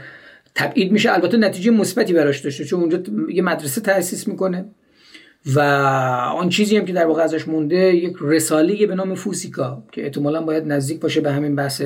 [0.56, 1.14] تبعید میشه.
[1.14, 2.99] البته نتیجه مثبتی براش داشته چون اونجا
[3.30, 4.66] یه مدرسه تأسیس می‌کنه
[5.45, 5.60] و
[6.36, 10.41] آن چیزی هم که در واقع ازش مونده یک رساله به نام فوسیکا که احتمالا
[10.41, 11.82] باید نزدیک باشه به همین بحث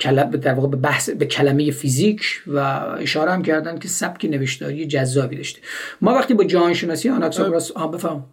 [0.00, 2.58] کلم در واقع به بحث به کلمه فیزیک و
[2.98, 5.60] اشاره هم کردن که سبک نوشتاری جذابی داشته.
[6.00, 8.24] ما وقتی با جهان شناسی آناکساگوراس بفهم.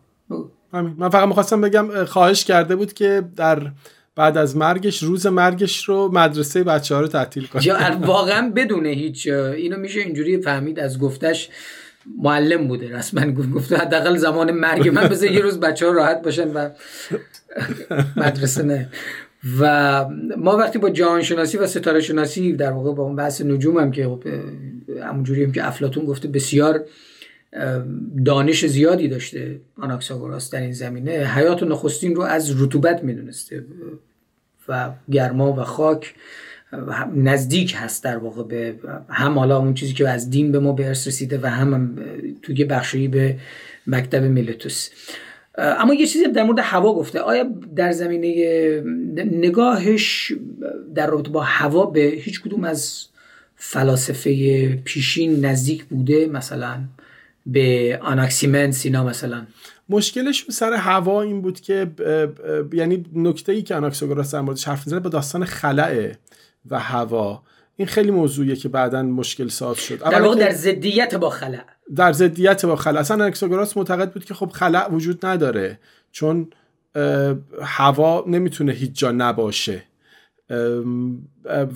[0.73, 0.95] همین.
[0.97, 3.71] من فقط می‌خواستم بگم اه، خواهش کرده بود که در
[4.15, 7.95] بعد از مرگش روز مرگش رو مدرسه بچه ها رو تعطیل کنه.
[8.05, 11.49] واقعا بدون هیچ اینو میشه اینجوری فهمید از گفتش
[12.21, 12.97] معلم بوده.
[12.97, 16.69] رسما گفت گفته حداقل زمان مرگ من بذار یه روز بچه ها راحت باشن و
[18.15, 18.89] مدرسه نه.
[19.59, 20.05] و
[20.37, 23.91] ما وقتی با جهان شناسی و ستاره شناسی در واقع با اون بحث نجوم هم
[23.91, 24.23] که خب،
[25.03, 26.85] همونجوری هم که افلاتون گفته بسیار
[28.25, 31.11] دانش زیادی داشته آناکساگوراس در این زمینه.
[31.11, 33.65] حیات نخستین رو از رطوبت می‌دونسته
[34.67, 36.13] و گرما و خاک
[36.73, 38.75] و نزدیک هست در واقع به
[39.09, 41.95] هم حالا اون چیزی که از دین به ما به ارث رسیده و هم
[42.41, 43.35] توی بخشی به
[43.87, 44.89] مکتب میلتوس.
[45.57, 47.19] اما یه چیزی در مورد هوا گفته.
[47.19, 47.43] آیا
[47.75, 48.33] در زمینه
[49.31, 50.33] نگاهش
[50.95, 53.05] در رابطه با هوا به هیچ کدوم از
[53.55, 56.79] فلاسفه پیشین نزدیک بوده؟ مثلا
[57.45, 59.45] به آناکسیمن سینا مثلا.
[59.89, 61.91] مشکلش سر هوا این بود که
[62.73, 66.17] یعنی نکته ای که آناکساگوراس در موردش حرف می‌زنه با داستان خلعه
[66.69, 67.43] و هوا.
[67.75, 69.99] این خیلی موضوعیه که بعدا مشکل ساز شد.
[69.99, 71.63] در واقع در ضدیت با خلع
[71.95, 75.79] در ضدیت با خلع اصلا آناکساگوراس معتقد بود که خب خلع وجود نداره
[76.11, 76.47] چون
[77.61, 79.83] هوا نمی‌تونه هیچ جا نباشه.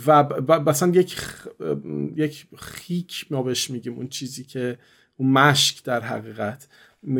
[0.07, 0.23] و
[0.65, 1.17] مثلا یک
[2.15, 4.77] یک خیک ما بهش میگیم اون چیزی که
[5.17, 6.67] اون مشک در حقیقت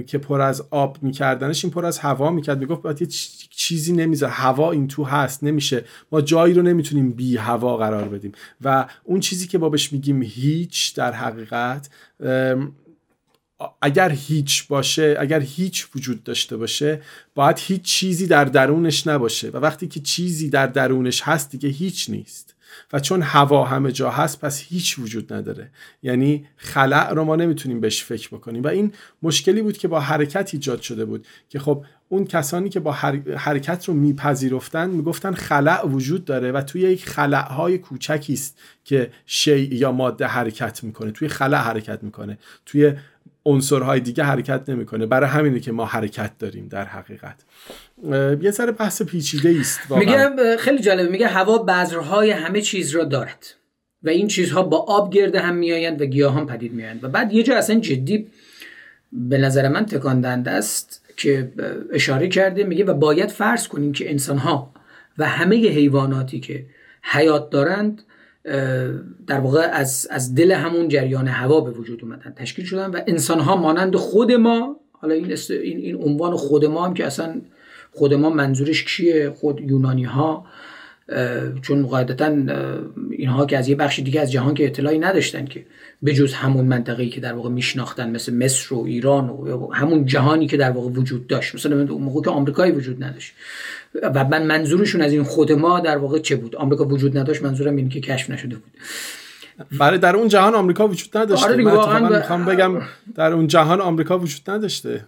[0.07, 2.59] که پر از آب میکردنش این پر از هوا می‌کرد.
[2.59, 3.07] می‌گفت باید یه
[3.49, 5.85] چیزی نمی‌ذاره هوا این تو هست نمیشه.
[6.11, 8.31] ما جایی رو نمی‌تونیم بی هوا قرار بدیم.
[8.61, 11.89] و اون چیزی که ما بهش میگیم هیچ در حقیقت
[13.81, 17.01] اگر هیچ باشه اگر هیچ وجود داشته باشه
[17.35, 19.49] باید هیچ چیزی در درونش نباشه.
[19.49, 22.54] و وقتی که چیزی در درونش هست دیگه هیچ نیست.
[22.93, 25.71] و چون هوا همه جا هست پس هیچ وجود نداره.
[26.03, 28.63] یعنی خلع رو ما نمی‌تونیم بهش فکر بکنیم.
[28.63, 32.79] و این مشکلی بود که با حرکت ایجاد شده بود که خب اون کسانی که
[32.79, 38.59] با حر- حرکت رو میپذیرفتن می‌گفتن خلع وجود داره و توی یک خلعهای کوچکی است
[38.83, 42.93] که شی یا ماده حرکت می‌کنه توی خلع حرکت می‌کنه توی
[43.45, 45.05] عنصرهای دیگه حرکت نمی‌کنه.
[45.05, 47.35] برای همینه که ما حرکت داریم در حقیقت.
[48.41, 49.91] یه سر بحث پیچیده است.
[49.91, 51.09] میگه خیلی جالبه.
[51.09, 53.45] میگه هوا بذرهای همه چیز را دارد
[54.03, 57.03] و این چیزها با آب گرده هم میآیند و گیاهان پدید میآیند.
[57.03, 58.27] و بعد یه جا اصلا جدی
[59.11, 61.51] به نظر من تکان دهنده است که
[61.93, 62.63] اشاره کرده.
[62.63, 64.73] میگه و باید فرض کنیم که انسان ها
[65.17, 66.65] و همه حیواناتی که
[67.03, 68.03] حیات دارند
[69.27, 73.39] در واقع از, از دل همون جریان هوا به وجود اومدن تشکیل شدن و انسان
[73.39, 77.41] ها مانند خود ما حالا این, این, این عنوان خود ما هم که اصلا
[77.91, 80.45] خود ما منظورش کیه؟ خود یونانی ها
[81.61, 82.35] چون قاعدتا
[83.11, 85.65] اینها که از یه بخش دیگه از جهان که اطلاعی نداشتن که
[86.01, 90.47] به جز همون منطقه‌ای که در واقع میشناختن مثل مصر و ایران و همون جهانی
[90.47, 91.55] که در واقع وجود داشت.
[91.55, 93.33] مثلا اون موقع که آمریکایی وجود نداشت.
[94.03, 97.75] و من منظورشون از این خود ما در واقع چه بود؟ آمریکا وجود نداشت منظورم
[97.75, 98.71] اینه که کشف نشده بود.
[99.79, 101.45] برای در اون جهان آمریکا وجود نداشته.
[101.47, 102.81] آره من ب- می‌خوام بگم
[103.15, 105.05] در اون جهان آمریکا وجود نداشته.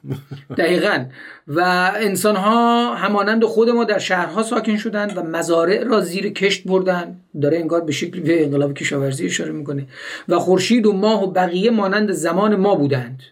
[0.57, 1.05] دقیقا.
[1.47, 6.67] و انسان ها همانند خود ما در شهرها ساکن شدند و مزارع را زیر کشت
[6.67, 9.85] بردن داره انگار به شکلی به انقلاب کشاورزی اشاره می‌کنه.
[10.29, 13.23] و خورشید و ماه و بقیه مانند زمان ما بودند.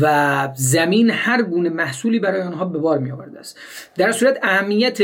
[0.00, 3.58] و زمین هر گونه محصولی برای آنها به بار می آورده است.
[3.96, 4.98] در صورت اهمیت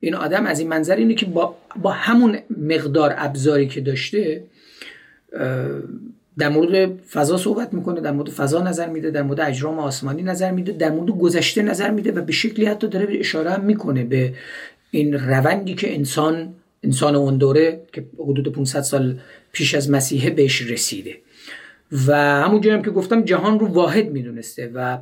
[0.00, 4.44] این آدم از این منظر اینه که با, با همون مقدار ابزاری که داشته
[6.38, 10.50] در مورد فضا صحبت می‌کنه در مورد فضا نظر میده در مورد اجرام آسمانی نظر
[10.50, 14.04] میده در مورد گذشته نظر میده و به شکلی حتی داره به اشاره هم می‌کنه
[14.04, 14.34] به
[14.90, 19.18] این روندی که انسان انسان اون دوره که حدود 500 سال
[19.52, 21.16] پیش از مسیحه بهش رسیده.
[21.92, 24.98] و همونجوری هم که گفتم جهان رو واحد می‌دونسته و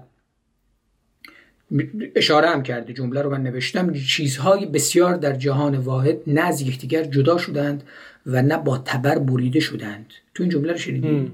[2.14, 7.04] اشاره هم کرده جمله رو من نوشتم چیزهای بسیار در جهان واحد نه از یکدیگر
[7.04, 7.82] جدا شدند
[8.26, 10.12] و نه با تبر بریده شدند.
[10.34, 11.32] تو این جمله رو شنیدی؟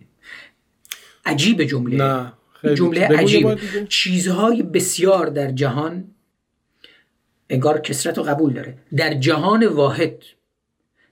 [1.24, 1.96] عجیب جمله.
[1.96, 2.32] نه.
[2.74, 3.58] جمله عجیب.
[3.88, 6.04] چیزهای بسیار در جهان
[7.50, 8.74] انگار کسرت و قبول داره.
[8.96, 10.22] در جهان واحد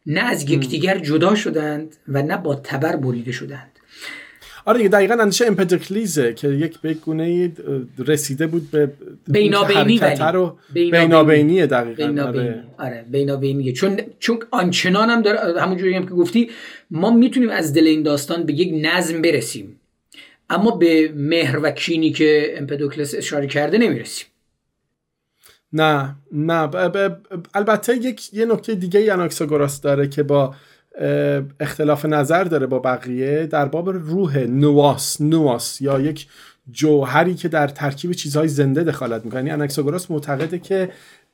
[0.07, 3.70] نه از یکدیگر جدا شدند و نه با تبر بریده شدند.
[4.64, 7.52] آره دیگه دقیقا اندیشه امپدوکلیزه که یک به گونه
[7.98, 8.90] رسیده بود به
[9.28, 9.98] بینابینی.
[10.32, 10.90] رو بینابینی.
[10.90, 12.64] بینابینیه دقیقا بینابینی آره.
[12.78, 16.50] آره بینابینیه چون چون آنچنان هم داره همونجوری هم که گفتی
[16.90, 19.80] ما می‌تونیم از دل این داستان به یک نظم برسیم
[20.50, 24.26] اما به مهر و کینی که امپدوکلس اشاره کرده نمی‌رسیم
[25.72, 27.16] نه نه ب- ب-
[27.54, 30.54] البته یک یه نکته دیگه ای اناکساگوراس داره که با
[31.61, 36.26] اختلاف نظر داره با بقیه در باب روح نواس نواس یا یک
[36.70, 39.45] جوهری که در ترکیب چیزهای زنده دخالت می‌کنه.
[39.45, 39.68] یعنی
[40.11, 40.91] معتقده که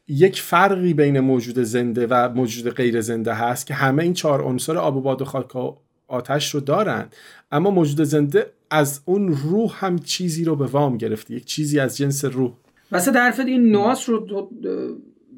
[0.08, 4.78] یک فرقی بین موجود زنده و موجود غیر زنده هست که همه این چهار عنصر
[4.78, 5.76] آب و باد و خاک و
[6.08, 7.16] آتش رو دارند
[7.52, 11.96] اما موجود زنده از اون روح هم چیزی رو به وام گرفته یک چیزی از
[11.96, 12.52] جنس روح.
[12.92, 14.50] وسط حرفت این نواس رو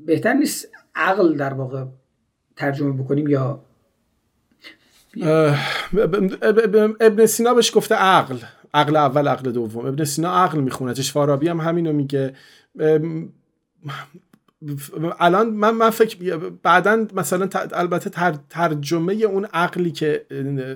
[0.07, 1.85] بهتر نیست عقل در واقع
[2.57, 3.65] ترجمه بکنیم یا
[7.01, 8.37] ابن سینا بهش گفته عقل.
[8.75, 9.87] عقل اول عقل دوم.
[9.87, 12.35] ابن سینا عقل میخونتش فارابی هم همینو میگه.
[15.21, 20.27] الان من من فکر بعدا مثلا البته تر- ترجمه اون عقلی که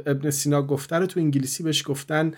[0.06, 2.32] ابن سینا گفته رو تو انگلیسی بهش گفتن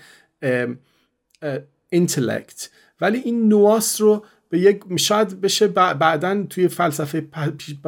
[1.91, 7.21] اینتלקت ولی این نواس رو به یک شاید بشه بعدا توی فلسفه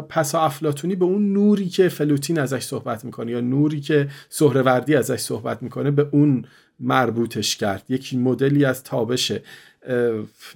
[0.09, 5.21] پسا افلاتونی به اون نوری که فلوتین ازش صحبت می‌کنه یا نوری که سهروردی ازش
[5.21, 6.45] صحبت می‌کنه به اون
[6.81, 7.83] مربوطش کرد.
[7.89, 9.43] یک مدلی از تابشه.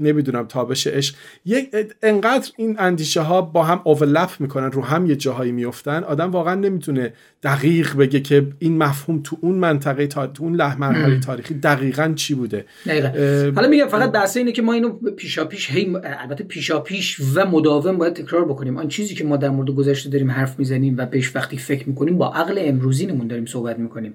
[0.01, 1.15] نمی‌دونم تابش عشق.
[1.47, 1.71] یک
[2.03, 6.55] انقدر این اندیشه ها با هم اوورلپ می‌کنن رو هم یه جاهایی میفتن آدم واقعا
[6.55, 7.13] نمی‌تونه
[7.43, 10.27] دقیق بگه که این مفهوم تو اون منطقه تا...
[10.27, 12.65] تو اون له مرحله تاریخی دقیقا چی بوده؟
[13.55, 17.45] حالا میگم فقط بحث اینه که ما اینو پیشا پیش هی البته پیشا پیش و
[17.47, 18.77] مداوم باید تکرار بکنیم.
[18.77, 22.19] آن چیزی که ما در مورد گذشته داریم حرف می‌زنیم و بهش وقتی فکر می‌کنیم
[22.19, 24.15] با عقل امروزینمون داریم صحبت می‌کنیم.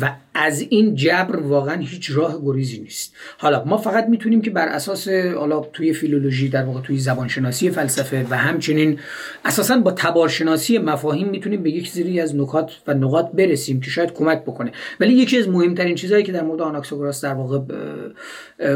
[0.00, 3.14] و از این جبر واقعا هیچ راه گریزی نیست.
[3.38, 8.26] حالا ما فقط می‌تونیم که بر اساس حالا توی فیلولوژی در واقع توی زبانشناسی فلسفه
[8.30, 8.98] و همچنین
[9.44, 14.12] اساسا با تبارشناسی مفاهیم می‌تونیم به یک سری از نکات و نقاط برسیم که شاید
[14.12, 14.72] کمک بکنه.
[15.00, 17.58] ولی یکی از مهمترین چیزهایی که در مورد آناکساگوراس در واقع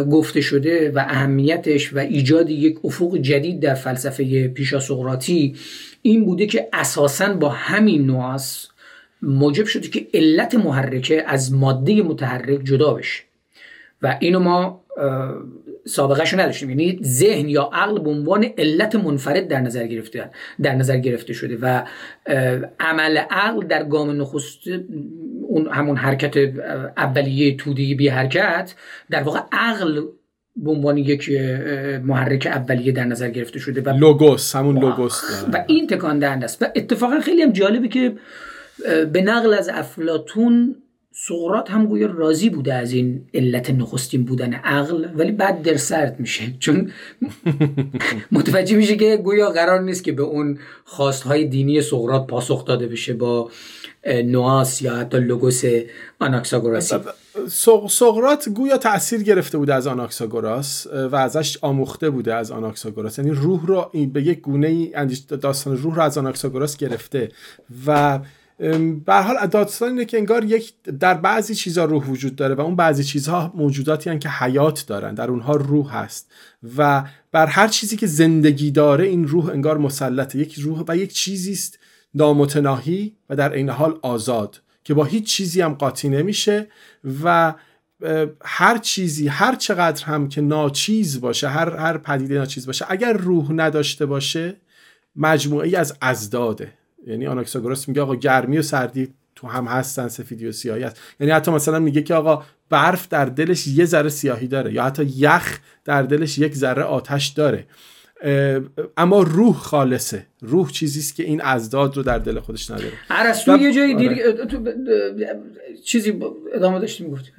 [0.03, 5.55] گفته شده و اهمیتش و ایجاد یک افق جدید در فلسفه پیشا سقراطی
[6.03, 8.69] این بوده که اساسا با همین نواس
[9.23, 13.23] موجب شده که علت محرکه از ماده متحرک جدا بشه.
[14.03, 14.85] و اینو ما
[15.85, 16.71] اه، سابقهش رو نداشتیم.
[16.71, 20.31] یعنی ذهن یا عقل به عنوان علت منفرد در نظر گرفته
[20.63, 21.83] در نظر گرفته شده و
[22.81, 24.61] عمل عقل در گام نخست
[25.49, 26.37] اون همون حرکت
[26.97, 28.75] اولیه تودی بی حرکت
[29.11, 30.03] در واقع عقل
[30.57, 31.31] به عنوان یک
[32.03, 35.45] محرک اولیه در نظر گرفته شده و لوگوس همون لوگوس.
[35.53, 36.63] و این تکان دهنده است.
[36.63, 38.13] و اتفاقا خیلی هم جالبه که
[39.13, 40.77] به نقل از افلاتون
[41.17, 46.21] سقراط هم گویا راضی بوده از این علت نخستین بودن عقل ولی بعد در سرد
[46.21, 46.43] میشه.
[46.59, 46.91] چون
[48.33, 53.15] متوجه میشه که گویا قرار نیست که به اون خواستهای دینی سقراط پاسخ داده بشه
[53.15, 53.51] با
[54.25, 55.63] نواس یا حتی لوگوس
[56.21, 56.95] آناکساگوراسی
[57.49, 63.19] سق- سقراط گویا تاثیر گرفته بوده از آناکساگوراس و ازش آموخته بوده از آناکساگوراس.
[63.19, 64.93] یعنی روح رو این- به یک گونه ای
[65.41, 67.29] داستان روح رو از آناکساگوراس گرفته
[67.87, 68.19] و
[69.07, 72.77] به حال داستان اینه که انگار یک در بعضی چیزها روح وجود داره و اون
[72.77, 76.33] بعضی چیزها موجوداتی هستند که حیات دارن در اونها روح هست
[76.77, 80.39] و بر هر چیزی که زندگی داره این روح انگار مسلطه.
[80.39, 81.79] یک روح و یک چیزی است
[82.15, 86.67] نامتناهی و در عین حال آزاد که با هیچ چیزی هم قاطی نمیشه
[87.25, 87.55] و
[88.45, 93.53] هر چیزی هر چقدر هم که ناچیز باشه هر هر پدیده ناچیز باشه اگر روح
[93.53, 94.57] نداشته باشه
[95.17, 96.73] مجموعه از ازداده.
[97.07, 101.01] یعنی آناکساگوراس میگه آقا گرمی و سردی تو هم هستن سفیدی و سیاهی هست.
[101.21, 105.05] یعنی حتی مثلا میگه که آقا برف در دلش یه ذره سیاهی داره یا حتی
[105.17, 107.67] یخ در دلش یک ذره آتش داره.
[108.97, 110.27] اما روح خالصه.
[110.41, 112.93] روح چیزی است که این ازداد رو در دل خودش نداره.
[113.11, 115.37] ارسطو یه جایی دیر آره.
[115.85, 116.21] چیزی
[116.55, 117.35] ادامه داشتیم گفتیم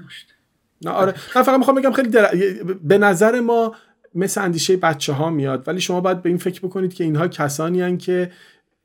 [0.81, 1.13] نه آره.
[1.35, 2.35] من فقط می‌خوام بگم خیلی در...
[2.83, 3.75] به نظر ما
[4.15, 7.81] مثل اندیشه بچه ها میاد ولی شما باید به این فکر بکنید که اینها کسانی
[7.81, 8.31] هن که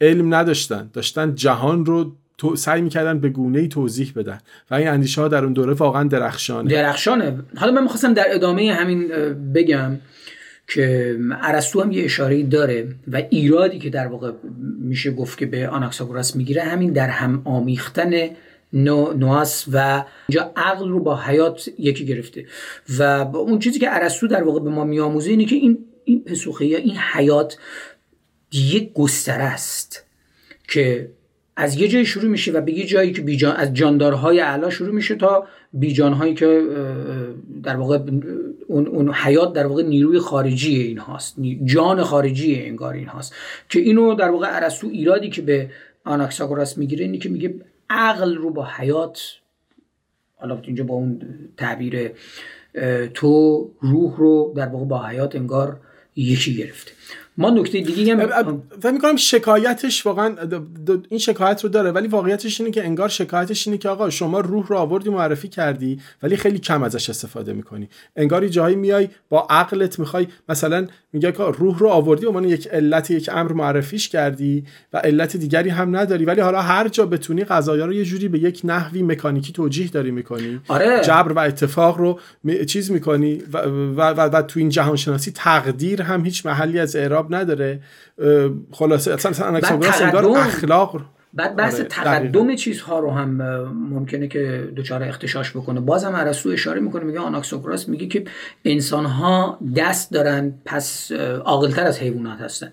[0.00, 0.90] علم نداشتن.
[0.92, 4.38] داشتن جهان رو تو سعی می‌کردن به گونه ای توضیح بدن.
[4.70, 6.70] و این اندیشه ها در اون دوره واقعا درخشانه.
[6.70, 7.38] درخشانه.
[7.56, 9.08] حالا من می‌خواستم در ادامه همین
[9.54, 9.98] بگم
[10.68, 14.32] که ارسطو هم یه اشاره داره و ایرادی که در واقع
[14.80, 18.12] میشه گفت که به آناکساگوراس می‌گیره همین در هم آمیختن
[18.72, 22.46] نو، نواس و اینجا عقل رو با حیات یکی گرفته.
[22.98, 23.02] و
[23.34, 26.78] اون چیزی که ارسطو در واقع به ما میآموزه اینه که این این پسوخه یا
[26.78, 27.56] این حیات
[28.52, 30.04] یک گستره است
[30.68, 31.10] که
[31.56, 34.94] از یه جایی شروع میشه و به یه جایی که بیجان از جاندارهای اعلا شروع
[34.94, 36.62] میشه تا بیجانهایی که
[37.62, 37.98] در واقع
[38.66, 43.34] اون, اون حیات در واقع نیروی خارجی این هاست جان خارجی انگار این هاست
[43.68, 45.70] که اینو در واقع ارسطو ایرادی که به
[46.04, 47.54] آناکساگوراس می‌گیره اینه که میگه
[47.90, 49.20] عقل رو با حیات
[50.36, 51.22] حالا اینجا با اون
[51.56, 52.10] تعبیر
[53.14, 55.80] تو روح رو در واقع با حیات انگار
[56.16, 56.92] یکی گرفته.
[57.38, 60.36] ما نکته دیگه هم فکر می‌کنم شکایتش واقعا
[61.08, 64.66] این شکایت رو داره ولی واقعیتش اینه که انگار شکایتش اینه که آقا شما روح
[64.66, 69.98] رو آوردی معرفی کردی ولی خیلی کم ازش استفاده می‌کنی انگاری جایی میای با عقلت
[69.98, 74.64] می‌خوای مثلا میگه که روح رو آوردی و من یک علت یک امر معرفیش کردی
[74.92, 78.38] و علت دیگری هم نداری ولی حالا هر جا بتونی قضایا رو یه جوری به
[78.38, 81.00] یک نحوی مکانیکی توجیه داری می‌کنی آره.
[81.04, 82.20] جبر و اتفاق رو
[82.66, 86.96] چیز می‌کنی و, و, و, و, تو این جهان شناسی تقدیر هم هیچ محلی از
[86.96, 87.80] اعراب نداره
[88.72, 91.00] خلاصه اصلا انگار اخلاق
[91.34, 93.42] بعد بحث آره، تقدم چیزها رو هم
[93.72, 95.80] ممکنه که دچار اختشاش بکنه.
[95.80, 98.24] بازم ارسطو اشاره می‌کنه میگه آناکسوکراس میگه که
[98.64, 101.12] انسان ها دست دارن پس
[101.44, 102.72] عاقلتر از حیوانات هستن.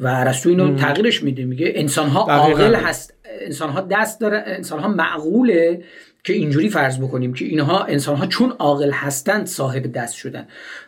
[0.00, 4.78] و ارسطو اینو تغییرش میده میگه انسان ها عاقل هست انسان ها دست دارن انسان
[4.78, 5.84] ها معقوله
[6.24, 10.46] که اینجوری فرض بکنیم که اینها انسان ها چون عاقل هستند صاحب دست شدن.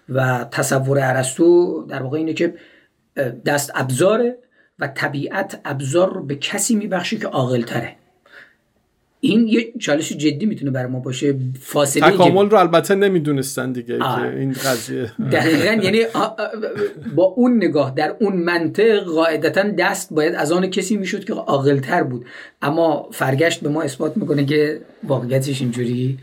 [0.08, 2.54] و تصور ارسطو در واقع اینه که
[3.46, 4.38] دست ابزاره
[4.78, 7.28] و طبیعت ابزار رو به کسی میبخشه که
[7.66, 7.96] تره
[9.20, 11.34] این یه چالش جدی می‌تونه برای ما باشه.
[11.60, 15.12] فاصله تکامل رو البته نمی‌دونستن دیگه که این قضیه.
[15.32, 16.00] دقیقا یعنی
[17.14, 21.34] با اون نگاه در اون منطق قاعدتا دست باید از آن کسی می‌شد که
[21.80, 22.26] تر بود.
[22.62, 26.18] اما فرگشت به ما اثبات می‌کنه که واقعیتش اینجوری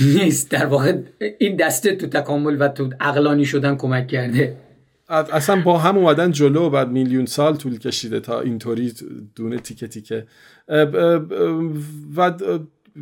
[0.00, 0.50] نیست.
[0.50, 0.96] در واقع
[1.38, 4.56] این دسته تو تکامل و تو عقلانی شدن کمک کرده.
[5.12, 8.92] اصلا با هم اومدن جلو بعد میلیون سال طول کشیده تا اینطوری
[9.34, 10.26] دونه تیکه تیکه.
[12.16, 12.32] و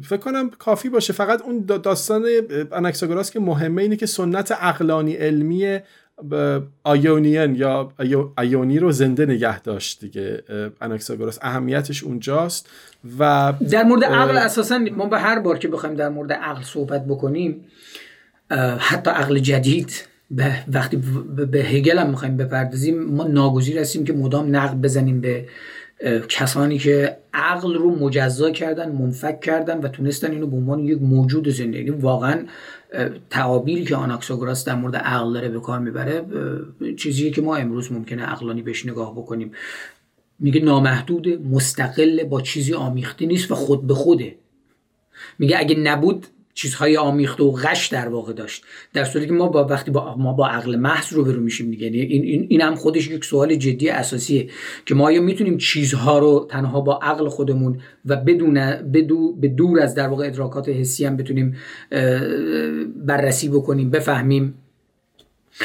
[0.02, 1.12] فکر کنم کافی باشه.
[1.12, 2.24] فقط اون داستان
[2.72, 5.78] انکساگوراس که مهمه اینه که سنت اقلانی علمی
[6.84, 7.92] آیونین یا
[8.36, 10.42] آیونی رو زنده نگه داشت دیگه.
[10.80, 12.68] انکساگوراس اهمیتش اونجاست
[13.18, 17.06] و در مورد عقل اساسا ما به هر بار که بخوایم در مورد عقل صحبت
[17.06, 17.64] بکنیم
[18.78, 20.96] حتی عقل جدید به وقتی
[21.52, 25.48] به هگل هم می‌خوایم بپردازیم ما ناگزیر هستیم که مدام نقد بزنیم به
[26.28, 31.48] کسانی که عقل رو مجزا کردن منفک کردن و تونستن اینو به عنوان یک موجود
[31.48, 32.46] زندگی واقعا
[33.30, 36.24] تعابیری که آناکساگوراس در مورد عقل داره به کار می‌بره
[36.96, 39.52] چیزیه که ما امروز ممکنه عقلانی بهش نگاه بکنیم.
[40.38, 44.36] میگه نامحدود مستقل با چیزی آمیخته نیست و خود به خوده.
[45.38, 48.64] میگه اگه نبود چیزهای آمیخته و غش در واقع داشت.
[48.92, 51.86] در صورتی که ما با وقتی با ما با عقل محض رو برو میشیم دیگه.
[51.86, 54.50] یعنی این, این, این هم خودش یک سوال جدی اساسیه
[54.86, 58.54] که ما آیا می‌تونیم چیزها رو تنها با عقل خودمون و بدون
[58.92, 61.56] بدو به دور از در واقع ادراکات حسی هم بتونیم
[62.96, 64.54] بررسی بکنیم بفهمیم؟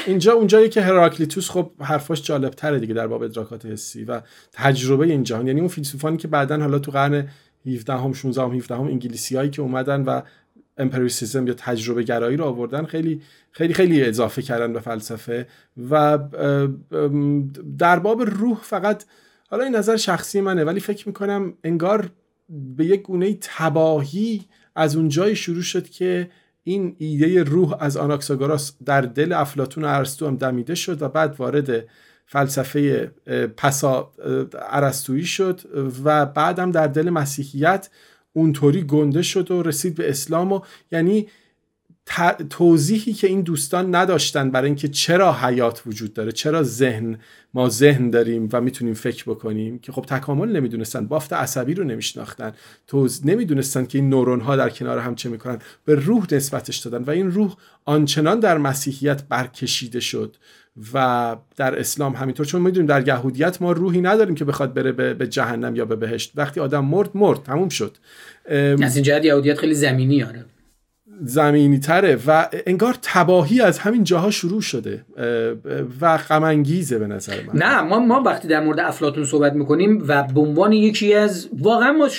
[0.07, 4.21] اینجا اونجایی که هراکلیتوس خب حرفاش جالب تره دیگه در باب ادراکات حسی و
[4.53, 5.47] تجربه این جهان.
[5.47, 7.27] یعنی اون فیلسوفانی که بعدا حالا تو قرن
[7.65, 10.21] 17 هم 16 هم 17 هم انگلیسیایی که اومدن و
[10.77, 13.21] امپریسیزم یا تجربه گرایی رو آوردن خیلی
[13.51, 15.47] خیلی خیلی اضافه کردن به فلسفه
[15.89, 16.19] و
[17.77, 19.03] در باب روح فقط
[19.49, 22.09] حالا این نظر شخصی منه ولی فکر می‌کنم انگار
[22.49, 24.45] به یک گونه تباهی
[24.75, 26.29] از اون جای شروع شد که
[26.63, 31.35] این ایده روح از آناکساگوراس در دل افلاتون و ارسطو هم دمیده شد و بعد
[31.39, 31.85] وارد
[32.25, 33.11] فلسفه
[33.57, 34.11] پسا
[34.69, 35.61] عرستویی شد
[36.03, 37.89] و بعدم در دل مسیحیت
[38.35, 40.59] اونطوری گنده شد و رسید به اسلام و
[40.91, 41.27] یعنی
[42.49, 47.19] توضیحی که این دوستان نداشتن برای اینکه چرا حیات وجود داره چرا ذهن
[47.53, 52.53] ما ذهن داریم و می‌تونیم فکر بکنیم که خب تکامل نمی‌دونستن بافت عصبی رو نمیشناختن
[52.87, 57.03] توز نمی‌دونستن که این نورون ها در کنار هم چه می‌کنن به روح نسبتش دادن
[57.03, 57.55] و این روح
[57.85, 60.35] آنچنان در مسیحیت برکشیده شد.
[60.93, 65.27] و در اسلام همینطور چون می‌دونیم در یهودیت ما روحی نداریم که بخواد بره به
[65.27, 66.31] جهنم یا به بهشت.
[66.35, 67.43] وقتی آدم مرد مرد.
[67.43, 67.97] تموم شد.
[68.83, 70.45] از این جهت یهودیت خیلی زمینی آره.
[71.23, 75.05] زمینی تره و انگار تباهی از همین جاها شروع شده
[76.01, 77.59] و غمانگیزه به نظر من.
[77.59, 81.91] نه ما ما وقتی در مورد افلاتون صحبت می‌کنیم و به عنوان یکی از واقعا
[81.91, 82.09] ما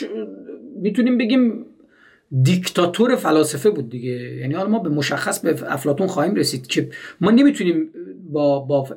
[0.82, 1.66] می‌تونیم بگیم
[2.42, 4.10] دیکتاتور فلاسفه بود دیگه.
[4.10, 6.88] یعنی حالا ما به مشخص به افلاتون خواهیم رسید که
[7.20, 7.88] ما نمی‌تونیم
[8.32, 8.88] با, با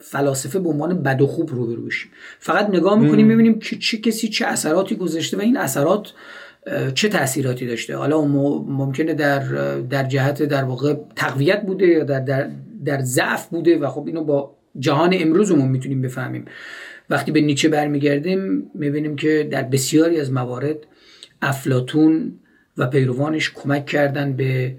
[0.00, 2.10] فلاسفه به عنوان بد و خوب روبرو بشیم.
[2.38, 6.12] فقط نگاه می‌کنیم می‌بینیم که چه کسی چه اثراتی گذاشته و این اثرات
[6.94, 7.96] چه تاثیراتی داشته.
[7.96, 9.38] حالا ممکنه در
[9.78, 12.50] در جهت در واقع تقویت بوده یا در در,
[12.84, 16.44] در ضعف بوده و خب اینو با جهان امروزمون می‌تونیم بفهمیم.
[17.10, 20.76] وقتی به نیچه برمیگردیم می‌بینیم که در بسیاری از موارد
[21.42, 22.32] افلاتون
[22.76, 24.74] و پیروانش کمک کردن به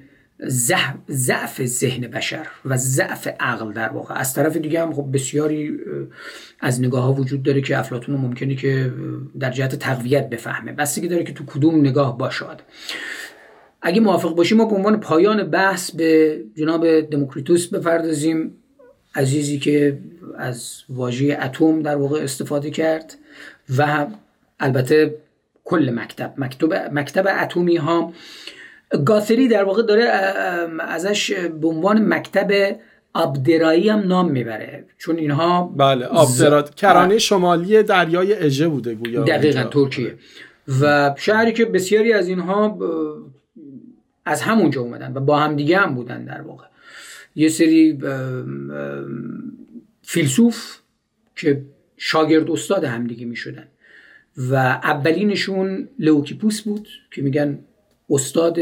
[1.12, 4.16] ضعف ذهن بشر و ضعف عقل در واقع.
[4.16, 5.78] از طرف دیگه هم خب بسیاری
[6.60, 8.94] از نگاه ها وجود داره که افلاتون ممکنه که
[9.40, 10.72] در جهت تقویت بفهمه.
[10.74, 12.62] بستگی داره که تو کدوم نگاه باشد.
[13.82, 18.54] اگه موافق باشیم ما به عنوان پایان بحث به جناب دموکریتوس بپردازیم.
[19.16, 20.00] عزیزی که
[20.38, 23.16] از واژه اتم در واقع استفاده کرد
[23.78, 24.08] و
[24.60, 25.16] البته
[25.64, 26.34] کل مکتب.
[26.38, 28.14] مکتب مکتب اتمی ها
[29.06, 30.04] گاثری در واقع داره
[30.80, 32.78] ازش به عنوان مکتب
[33.14, 34.86] آبدرایی هم نام می‌بره.
[34.98, 40.16] چون اینها بله آبدرات کرانه شمالی دریای اژه بوده گویا دقیقا ترکیه.
[40.82, 42.80] و شهری که بسیاری از اینها
[44.26, 46.66] از همونجا اومدن و با هم دیگه هم بودن در واقع.
[47.36, 48.00] یه سری
[50.02, 50.78] فیلسوف
[51.36, 51.62] که
[51.98, 53.68] شاگرد استاد همدیگه می‌شدن.
[54.38, 57.60] و اولینشون لوکیپوس بود که میگن
[58.10, 58.60] استاد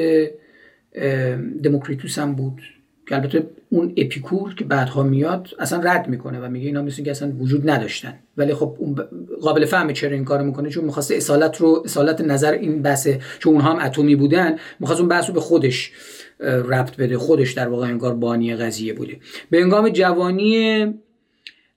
[1.63, 2.61] دموکریتوس هم بود.
[3.09, 7.11] که البته اون اپیکور که بعدها میاد اصلا رد می‌کنه و میگه اینا مثل که
[7.11, 8.13] اصلا وجود نداشتن.
[8.37, 8.95] ولی خب اون
[9.41, 13.53] قابل فهمه چرا این کارو می‌کنه چون می‌خواسته اصالت رو اصالت نظر این بحثه چون
[13.53, 15.91] اونها هم اتمی بودن می‌خواست اون بحث رو به خودش
[16.39, 17.17] ربط بده.
[17.17, 19.17] خودش در واقع انگار بانی قضیه بوده.
[19.49, 20.85] به انگام جوانی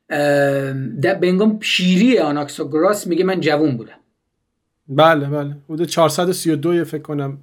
[0.09, 4.00] به انگام پیری آناکساگوراس میگه من جوون بودم.
[4.91, 5.57] بله بله.
[5.69, 7.39] حدود 432 فکر کنم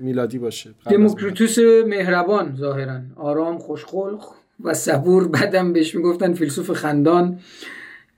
[0.00, 0.70] میلادی باشه.
[0.90, 3.00] دموکریتوس مهربان ظاهرا.
[3.16, 4.24] آرام خوشخلق
[4.64, 5.28] و صبور.
[5.28, 7.40] بعدم بهش می‌گفتن فیلسوف خندان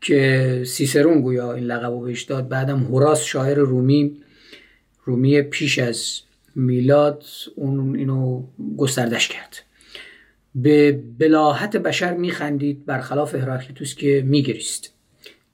[0.00, 2.48] که سیسرون گویا این لقب بهش داد.
[2.48, 4.16] بعدم هوراس شاعر رومی
[5.04, 6.20] رومی پیش از
[6.54, 7.24] میلاد
[7.56, 8.42] اون اینو
[8.76, 9.56] گستردش کرد.
[10.54, 14.92] به بلاحت بشر میخندید برخلاف هراکلیتوس که میگریست.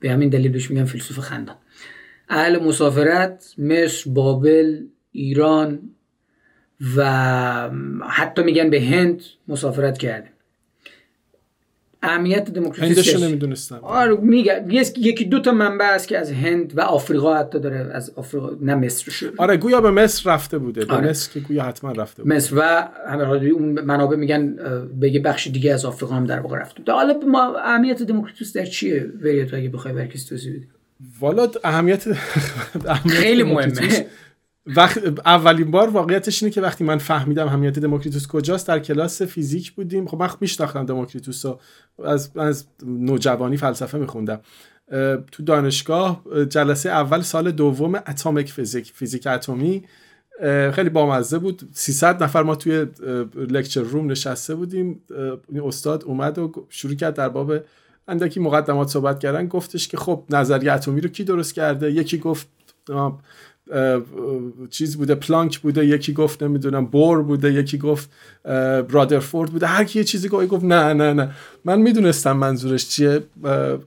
[0.01, 1.57] به همین دلیل بهش میگن فیلسوف خندان.
[2.29, 5.81] اهل مسافرت مصر بابل ایران
[6.97, 7.71] و
[8.09, 10.29] حتی میگن به هند مسافرت کرده
[12.03, 13.79] اهمیت دموکراسی نمی‌دونستم.
[13.83, 14.65] آره میگه
[14.99, 18.75] یکی دو تا منبع است که از هند و آفریقا حتی داره از آفریقا نه
[18.75, 19.35] مصر شد.
[19.37, 20.85] آره گویا به مصر رفته بوده.
[20.85, 21.09] به آره.
[21.09, 22.37] مصر که گویا حتما رفته بوده.
[22.37, 24.57] مصر و همه اون منابع میگن
[25.01, 26.93] به یه بخش دیگه از آفریقا هم در واقع رفته بوده.
[26.93, 30.67] حالا ما اهمیت دموکراتوس در چیه؟ وریت اگه بخوای برکس توضیح بدی.
[31.21, 32.13] والا اهمیت,
[33.09, 34.07] خیلی مهمه.
[34.77, 39.73] وقت اولین بار واقعیتش اینه که وقتی من فهمیدم اهمیت دموکریتوس کجاست در کلاس فیزیک
[39.73, 40.07] بودیم.
[40.07, 41.61] خب من میشناختم دموکریتوس رو.
[42.05, 44.41] از از نوجوانی فلسفه میخوندم.
[45.33, 49.85] تو دانشگاه جلسه اول سال دوم اتمیک فیزیک فیزیک اتمی.
[50.73, 51.69] خیلی بامزه بود.
[51.73, 52.87] 300 نفر ما توی
[53.35, 55.03] لکچر روم نشسته بودیم.
[55.65, 57.53] استاد اومد و شروع کرد در باب
[58.09, 62.49] اندکی مقدمات صحبت کردن گفتش که خب نظریه اتمی رو کی درست کرده؟ یکی گفت
[64.71, 68.11] چیز بوده پلانک بوده یکی گفت نمی‌دونم بور بوده یکی گفت
[68.45, 69.67] برادرفورد بوده.
[69.67, 71.31] هر کی یه چیزی گفت گفت نه نه نه.
[71.65, 73.23] من می‌دونستم منظورش چیه.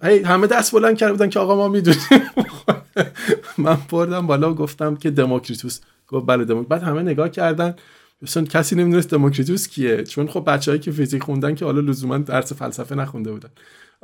[0.04, 2.00] هی همه دست بلند کرده بودن که آقا ما می‌دونیم.
[3.58, 5.80] من بردم بالا و گفتم که دموکریتوس.
[6.08, 6.80] گفت بله دموکریتوس.
[6.80, 7.76] بعد همه نگاه کردن.
[8.24, 10.04] اصلا کسی نمی‌دونست دموکریتوس کیه.
[10.04, 13.50] چون خب بچههایی که فیزیک خوندن که حالا لزوما درس فلسفه نخونده بودن.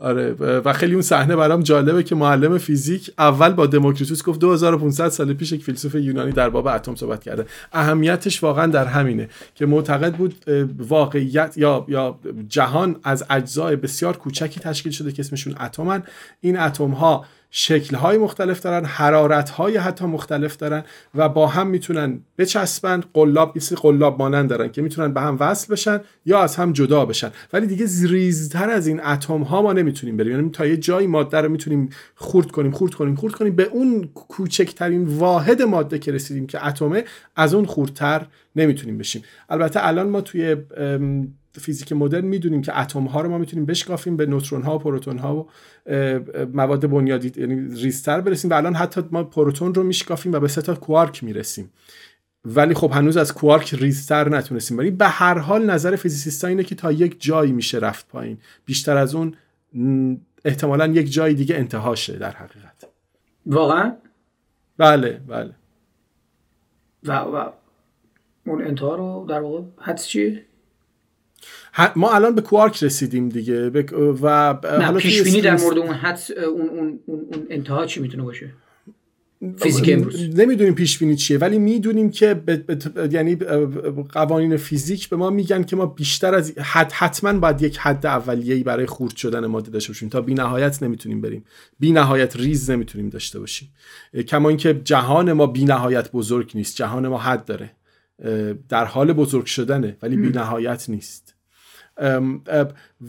[0.01, 5.09] آره و خیلی اون صحنه برام جالبه که معلم فیزیک اول با دموکریتوس گفت 2500
[5.09, 7.45] سال پیش یک فیلسوف یونانی در باب اتم صحبت کرده.
[7.73, 10.35] اهمیتش واقعا در همینه که معتقد بود
[10.77, 16.03] واقعیت یا یا جهان از اجزای بسیار کوچکی تشکیل شده که اسمشون اتمن.
[16.41, 20.83] این اتم ها شکلهای مختلف دارن حرارتهای حتی مختلف دارن
[21.15, 25.73] و با هم می‌تونن بچسبن قلاب مثل قلاب مانند دارن که می‌تونن به هم وصل
[25.73, 27.31] بشن یا از هم جدا بشن.
[27.53, 30.31] ولی دیگه ریزتر از این اتم ها ما نمی‌تونیم بریم.
[30.31, 33.55] یعنی تا یه جایی ماده رو می‌تونیم خورد کنیم خورد کنیم خورد کنیم.
[33.55, 37.03] به اون کوچکترین واحد ماده که رسیدیم که اتمه
[37.35, 38.25] از اون خوردتر
[38.55, 39.23] نمی‌تونیم بشیم.
[39.49, 40.55] البته الان ما توی
[41.59, 45.17] فیزیک مدرن می‌دونیم که اتم ها رو ما می‌تونیم بشکافیم به نوترون ها و پروتون
[45.17, 45.49] ها و
[46.53, 50.61] مواد بنیادی یعنی ریزتر برسیم و الان حتی ما پروتون رو میشکافیم و به سه
[50.61, 51.71] تا کوارک می‌رسیم.
[52.45, 54.77] ولی خب هنوز از کوارک ریزتر نتونستیم.
[54.77, 58.37] ولی به هر حال نظر فیزیسیستا اینه که تا یک جایی میشه رفت پایین.
[58.65, 59.35] بیشتر از اون
[60.45, 62.87] احتمالا یک جای دیگه انتهاشه در حقیقت.
[63.45, 63.95] واقعا؟
[64.77, 65.53] بله بله.
[67.03, 67.49] و, و
[68.45, 70.45] اون انتها رو در واقع حدس چیه؟
[71.95, 73.69] ما الان به کوارک رسیدیم دیگه.
[74.21, 78.53] و نه پیش بینی در مورد اون حدس اون اون اون انتها چی می‌تونه باشه؟
[79.57, 80.39] فیزیک امروز.
[80.39, 82.43] نمی‌دونیم پیش بینی چیه ولی می‌دونیم که
[83.11, 83.35] یعنی
[84.11, 88.63] قوانین فیزیک به ما میگن که ما بیشتر از حد حتما باید یک حد اولیه‌ای
[88.63, 90.09] برای خورد شدن ماده داشته باشیم.
[90.09, 91.43] تا بی نهایت نمی‌تونیم بریم.
[91.79, 93.69] بی نهایت ریز نمی‌تونیم داشته باشیم.
[94.27, 96.75] کما اینکه جهان ما بی نهایت بزرگ نیست.
[96.75, 97.71] جهان ما حد داره.
[98.69, 101.36] در حال بزرگ شدنه ولی بی نهایت نیست.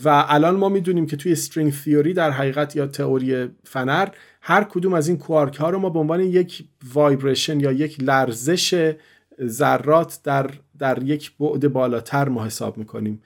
[0.04, 4.08] و الان ما می‌دونیم که توی string theory در حقیقت یا تئوری فنر
[4.40, 8.94] هر کدوم از این کوارک ها رو ما به عنوان یک vibration یا یک لرزش
[9.42, 13.22] ذرات در در یک بعد بالاتر ما حساب می‌کنیم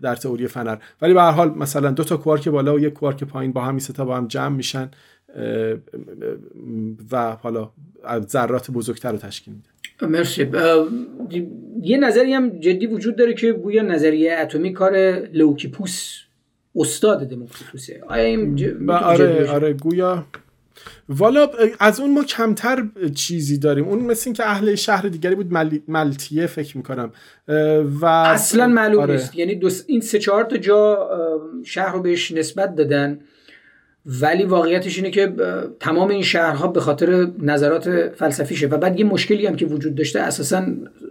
[0.00, 0.76] در تئوری فنر.
[1.02, 3.78] ولی به هر حال مثلا دو تا کوارک بالا و یک کوارک پایین با هم
[3.78, 4.90] تا با هم جمع میشن
[7.12, 7.70] و حالا
[8.28, 9.73] ذرات بزرگتر رو تشکیل میده.
[10.02, 10.50] مرسی.
[11.82, 14.96] یه نظری هم جدی وجود داره که گویا نظریه اتمی کار
[15.32, 16.20] لوکیپوس
[16.76, 18.00] استاد دموکریتوسه.
[18.08, 20.26] آیا این آره آره گویا.
[21.08, 22.84] والا از اون ما کمتر
[23.14, 23.88] چیزی داریم.
[23.88, 25.52] اون مثل اینکه اهل شهر دیگری بود
[25.88, 27.12] ملتیه فکر می‌کنم.
[28.00, 29.12] و اصلا معلوم آره.
[29.12, 29.36] نیست.
[29.36, 31.10] یعنی این سه چهار تا جا
[31.64, 33.20] شهر رو بهش نسبت دادن.
[34.06, 35.32] ولی واقعیتش اینه که
[35.80, 38.66] تمام این شهرها به خاطر نظرات فلسفیشه.
[38.66, 40.66] و بعد یه مشکلی هم که وجود داشته اساسا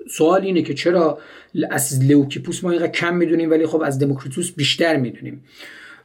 [0.09, 1.19] سوال اینه که چرا
[1.71, 5.43] از لوکیپوس ما اینقدر کم می‌دونیم ولی خب از دموکریتوس بیشتر می‌دونیم.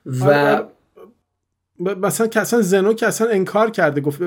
[0.06, 0.64] و آره،
[1.94, 4.20] مثلا که اصلا زنو که اصلا انکار کرده گفت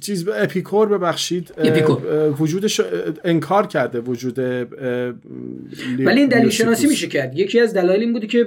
[0.00, 2.30] چیز اپیکور ببخشید اپیکور.
[2.40, 2.80] وجودش
[3.24, 7.38] انکار کرده وجود ولی این دلیل شناسی میشه کرد.
[7.38, 8.46] یکی از دلایل این بوده که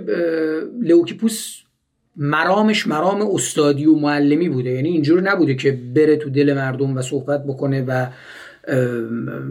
[0.81, 1.62] لوکیپوس
[2.15, 4.69] مرامش مرام استادی و معلمی بوده.
[4.69, 8.07] یعنی اینجور نبوده که بره تو دل مردم و صحبت بکنه و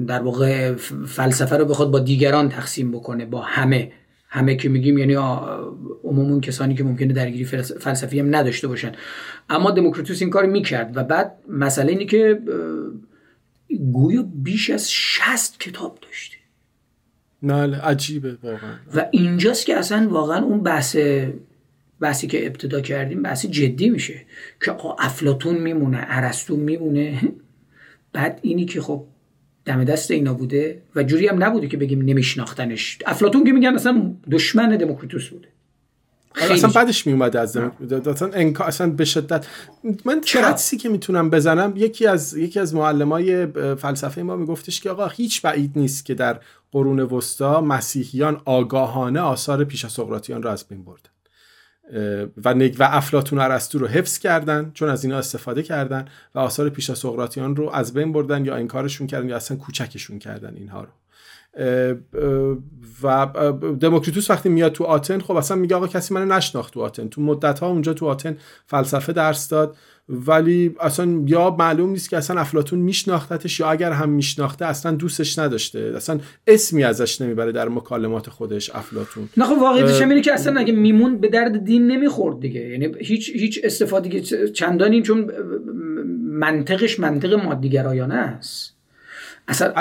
[0.06, 0.72] در واقع
[1.06, 3.92] فلسفه رو بخواد با دیگران تقسیم بکنه با همه.
[4.28, 5.14] همه که میگیم یعنی
[6.04, 7.44] عموم کسانی که ممکنه درگیری
[7.80, 8.92] فلسفی هم نداشته باشن.
[9.50, 12.40] اما دموکریتوس این کار می‌کرد و بعد مسئله اینه که
[13.92, 16.36] گویا بیش از 60 کتاب داشته.
[17.42, 18.74] نه عجیبه واقعا.
[18.94, 20.96] و اینجاست که اصلا واقعا اون بحث
[22.02, 24.20] بحثی که ابتدا کردیم بحثی جدی میشه
[24.64, 27.20] که افلاتون میمونه ارسطو میمونه.
[28.12, 29.04] بعد اینی که خب
[29.64, 32.98] دم دست اینا بوده و جوری هم نبوده که بگیم نمیشناختنش.
[33.06, 35.48] افلاتون که میگن اصلا دشمن دموکریتوس بوده.
[36.34, 36.54] خیلی.
[36.54, 37.56] اصلا بعدش میومده از
[38.06, 39.46] اصلا انکا اصلا به شدت.
[40.04, 43.46] من چرا؟ که می‌تونم بزنم؟ یکی از یکی از معلمای
[43.76, 46.40] فلسفه ما میگفتش که آقا هیچ بعید نیست که در
[46.72, 51.11] قرون وسطا مسیحیان آگاهانه آثار پیش سقراطیان را از بین بردن
[52.44, 56.38] و نگ و افلاتون و ارسطو رو حفظ کردن چون از اینا استفاده کردن و
[56.38, 60.80] آثار پیشا سقراطیان رو از بین بردن یا انکارشون کردن یا اصلا کوچکشون کردن اینها
[60.80, 60.88] رو.
[63.02, 63.26] و
[63.80, 67.08] دموکریتوس وقتی میاد تو آتن خب اصلا میگه آقا کسی منو نشناخت تو آتن.
[67.08, 68.36] تو مدت ها اونجا تو آتن
[68.66, 69.76] فلسفه درس داد.
[70.08, 75.38] ولی اصلا یا معلوم نیست که اصلا افلاتون میشناختتش یا اگر هم میشناخته اصلا دوستش
[75.38, 75.92] نداشته.
[75.96, 79.28] اصلا اسمی ازش نمی‌بره در مکالمات خودش افلاتون.
[79.36, 82.60] نه خب واقعیتش اینه که اصلا اگه میمون به درد دین نمی‌خورد دیگه.
[82.60, 84.20] یعنی هیچ هیچ استفاده
[84.50, 85.30] چندانی چون
[86.22, 88.76] منطقش منطق مادیگرایانه است.
[89.48, 89.72] اصلا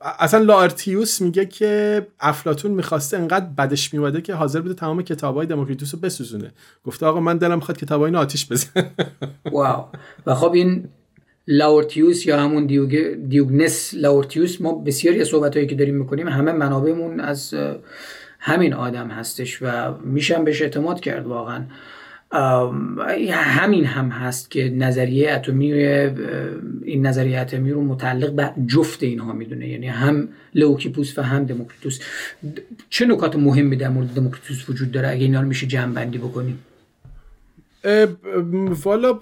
[0.00, 5.94] اصلا لارتیوس میگه که افلاطون می‌خواسته انقدر بدش میومده که حاضر بوده تمام کتابای دموکریتوس
[5.94, 6.52] رو بسوزونه.
[6.84, 8.70] گفته آقا من دلم می‌خواد کتابای اینو آتیش بزنم
[9.52, 9.84] wow.
[10.26, 10.88] و خب این
[11.48, 13.16] لائرتیوس یا همون دیوگ...
[13.28, 17.54] دیوگنس لاورتیوس ما بسیاری از صحبت هایی که داریم می‌کنیم همه منابعمون از
[18.38, 21.64] همین آدم هستش و میشم بهش اعتماد کرد واقعا.
[22.32, 29.68] همین هم هست که نظریه اتمی این نظریه اتمی رو متعلق به جفت اینها می‌دونه.
[29.68, 32.00] یعنی هم لوکیپوس و هم دموکریتوس.
[32.90, 36.58] چه نکات مهمی در مورد دموکریتوس وجود داره اگه اینا رو میشه جمع بندی بکنیم
[38.84, 39.18] والا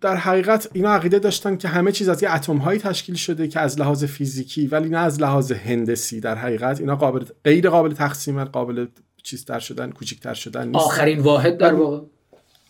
[0.00, 3.60] در حقیقت اینا عقیده داشتن که همه چیز از یه اتم هایی تشکیل شده که
[3.60, 6.80] از لحاظ فیزیکی ولی نه از لحاظ هندسی در حقیقت.
[6.80, 8.86] اینا قابل غیر قابل تقسیم قابل
[9.22, 10.84] چیزتر شدن کوچیکتر شدن نیست.
[10.84, 12.00] آخرین واحد در واقع.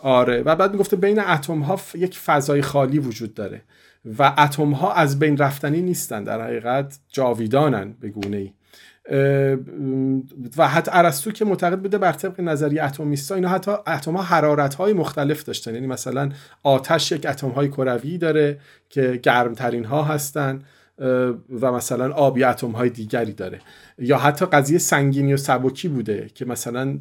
[0.03, 0.43] آره.
[0.43, 3.63] و بعد می‌گفته بین اتم ها یک فضای خالی وجود داره
[4.19, 8.53] و اتم ها از بین رفتنی نیستن در حقیقت جاویدانن به گونه ای
[10.57, 14.75] و حتی ارسطو که معتقد بوده بر طبق نظریه اتمیستا اینا حتی اتم ها حرارت
[14.75, 15.75] های مختلف داشتن.
[15.75, 16.31] یعنی مثلا
[16.63, 18.59] آتش یک اتم های کروی داره
[18.89, 20.63] که گرمترین ها هستن.
[21.61, 23.59] و مثلا آب یا اتم های دیگری داره.
[23.99, 26.99] یا حتی قضیه سنگینی و سبکی بوده که مثلا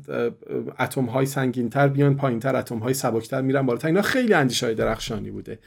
[0.79, 3.87] اتم های سنگین تر بیان پایین تر اتم های سبکتر میرن بالاتر.
[3.87, 5.59] اینا خیلی اندیشه های درخشانی بوده.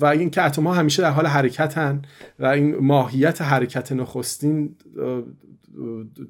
[0.00, 2.02] و اینکه اتم ها همیشه در حال حرکتن
[2.38, 4.76] و این ماهیت حرکت نخستین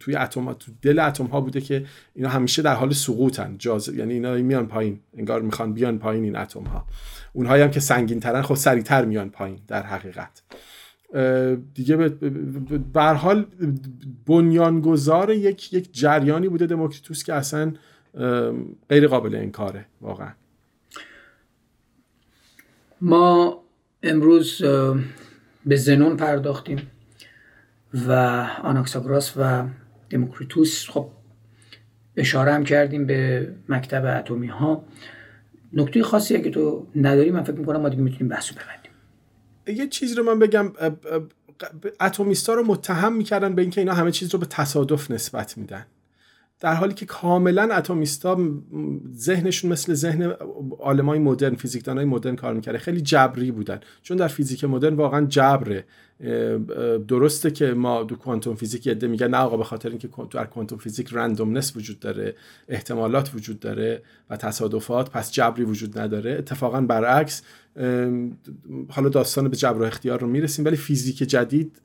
[0.01, 1.85] توی اتم تو دل اتم ها بوده که
[2.15, 3.57] اینا همیشه در حال سقوطن.
[3.59, 6.87] جاز یعنی اینا میان پایین انگار می‌خوان بیان پایین این اتم ها
[7.33, 10.43] اونهایی هم که سنگین ترن خب سریعتر میان پایین در حقیقت.
[11.75, 11.97] دیگه
[12.93, 13.47] به حال
[14.27, 17.73] بنیانگذار یک یک جریانی بوده دموکریتوس که اصلا
[18.89, 20.33] غیر قابل انکاره واقعا.
[23.01, 23.63] ما
[24.03, 24.63] امروز
[25.67, 26.91] به زنون پرداختیم
[27.95, 28.13] و
[28.63, 29.65] آناکساگراس و
[30.11, 31.11] دموکریتوس خب
[32.17, 34.85] اشاره هم کردیم به مکتب اتمی ها
[35.73, 38.93] نکته خاصی اگه تو نداری من فکر می‌کنم ما دیگه می‌تونیم بحثو ببندیم.
[39.81, 40.73] یه چیز رو من بگم
[42.01, 45.87] اتمیستا رو متهم می‌کردن به اینکه اینا همه چیز رو به تصادف نسبت میدن.
[46.61, 48.39] در حالی که کاملا اتمیستا
[49.15, 50.23] ذهنشون مثل ذهن
[50.79, 52.79] عالمای مدرن فیزیکدانای مدرن کار می‌کرده.
[52.79, 53.81] خیلی جبری بودن.
[54.03, 55.85] چون در فیزیک مدرن واقعا جبره.
[57.09, 60.79] درسته که ما دو کوانتوم فیزیک یده میگن نه آقا به خاطر اینکه در کوانتوم
[60.79, 62.35] فیزیک رندومنس وجود داره
[62.69, 66.33] احتمالات وجود داره و تصادفات پس جبری وجود نداره.
[66.33, 67.43] اتفاقا برعکس
[68.89, 71.81] حالا داستان به جبر و اختیار رو می‌رسیم ولی فیزیک جدید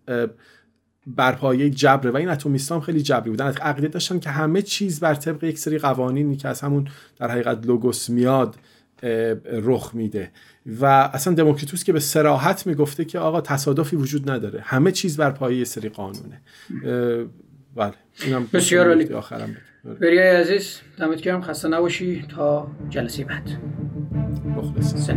[1.07, 2.11] بر پایه جبره.
[2.11, 3.47] و این اتمیستان خیلی جبری بودن.
[3.47, 6.87] عقیده داشتن که همه چیز بر طبق یک سری قوانینی که از همون
[7.19, 8.55] در حقیقت لوگوس میاد
[9.51, 10.31] رخ میده.
[10.81, 14.61] و اصلا دموکریتوس که به سراحت می‌گفته که آقا تصادفی وجود نداره.
[14.61, 16.41] همه چیز بر پایه سری قانونه.
[17.75, 17.93] بله.
[18.25, 19.13] اینم بسیار عالی.
[19.13, 19.55] آخرم
[20.01, 21.41] بریای عزیز دمت گرم.
[21.41, 22.25] خسته نباشی.
[22.29, 23.49] تا جلسه بعد.
[24.45, 25.09] مخلص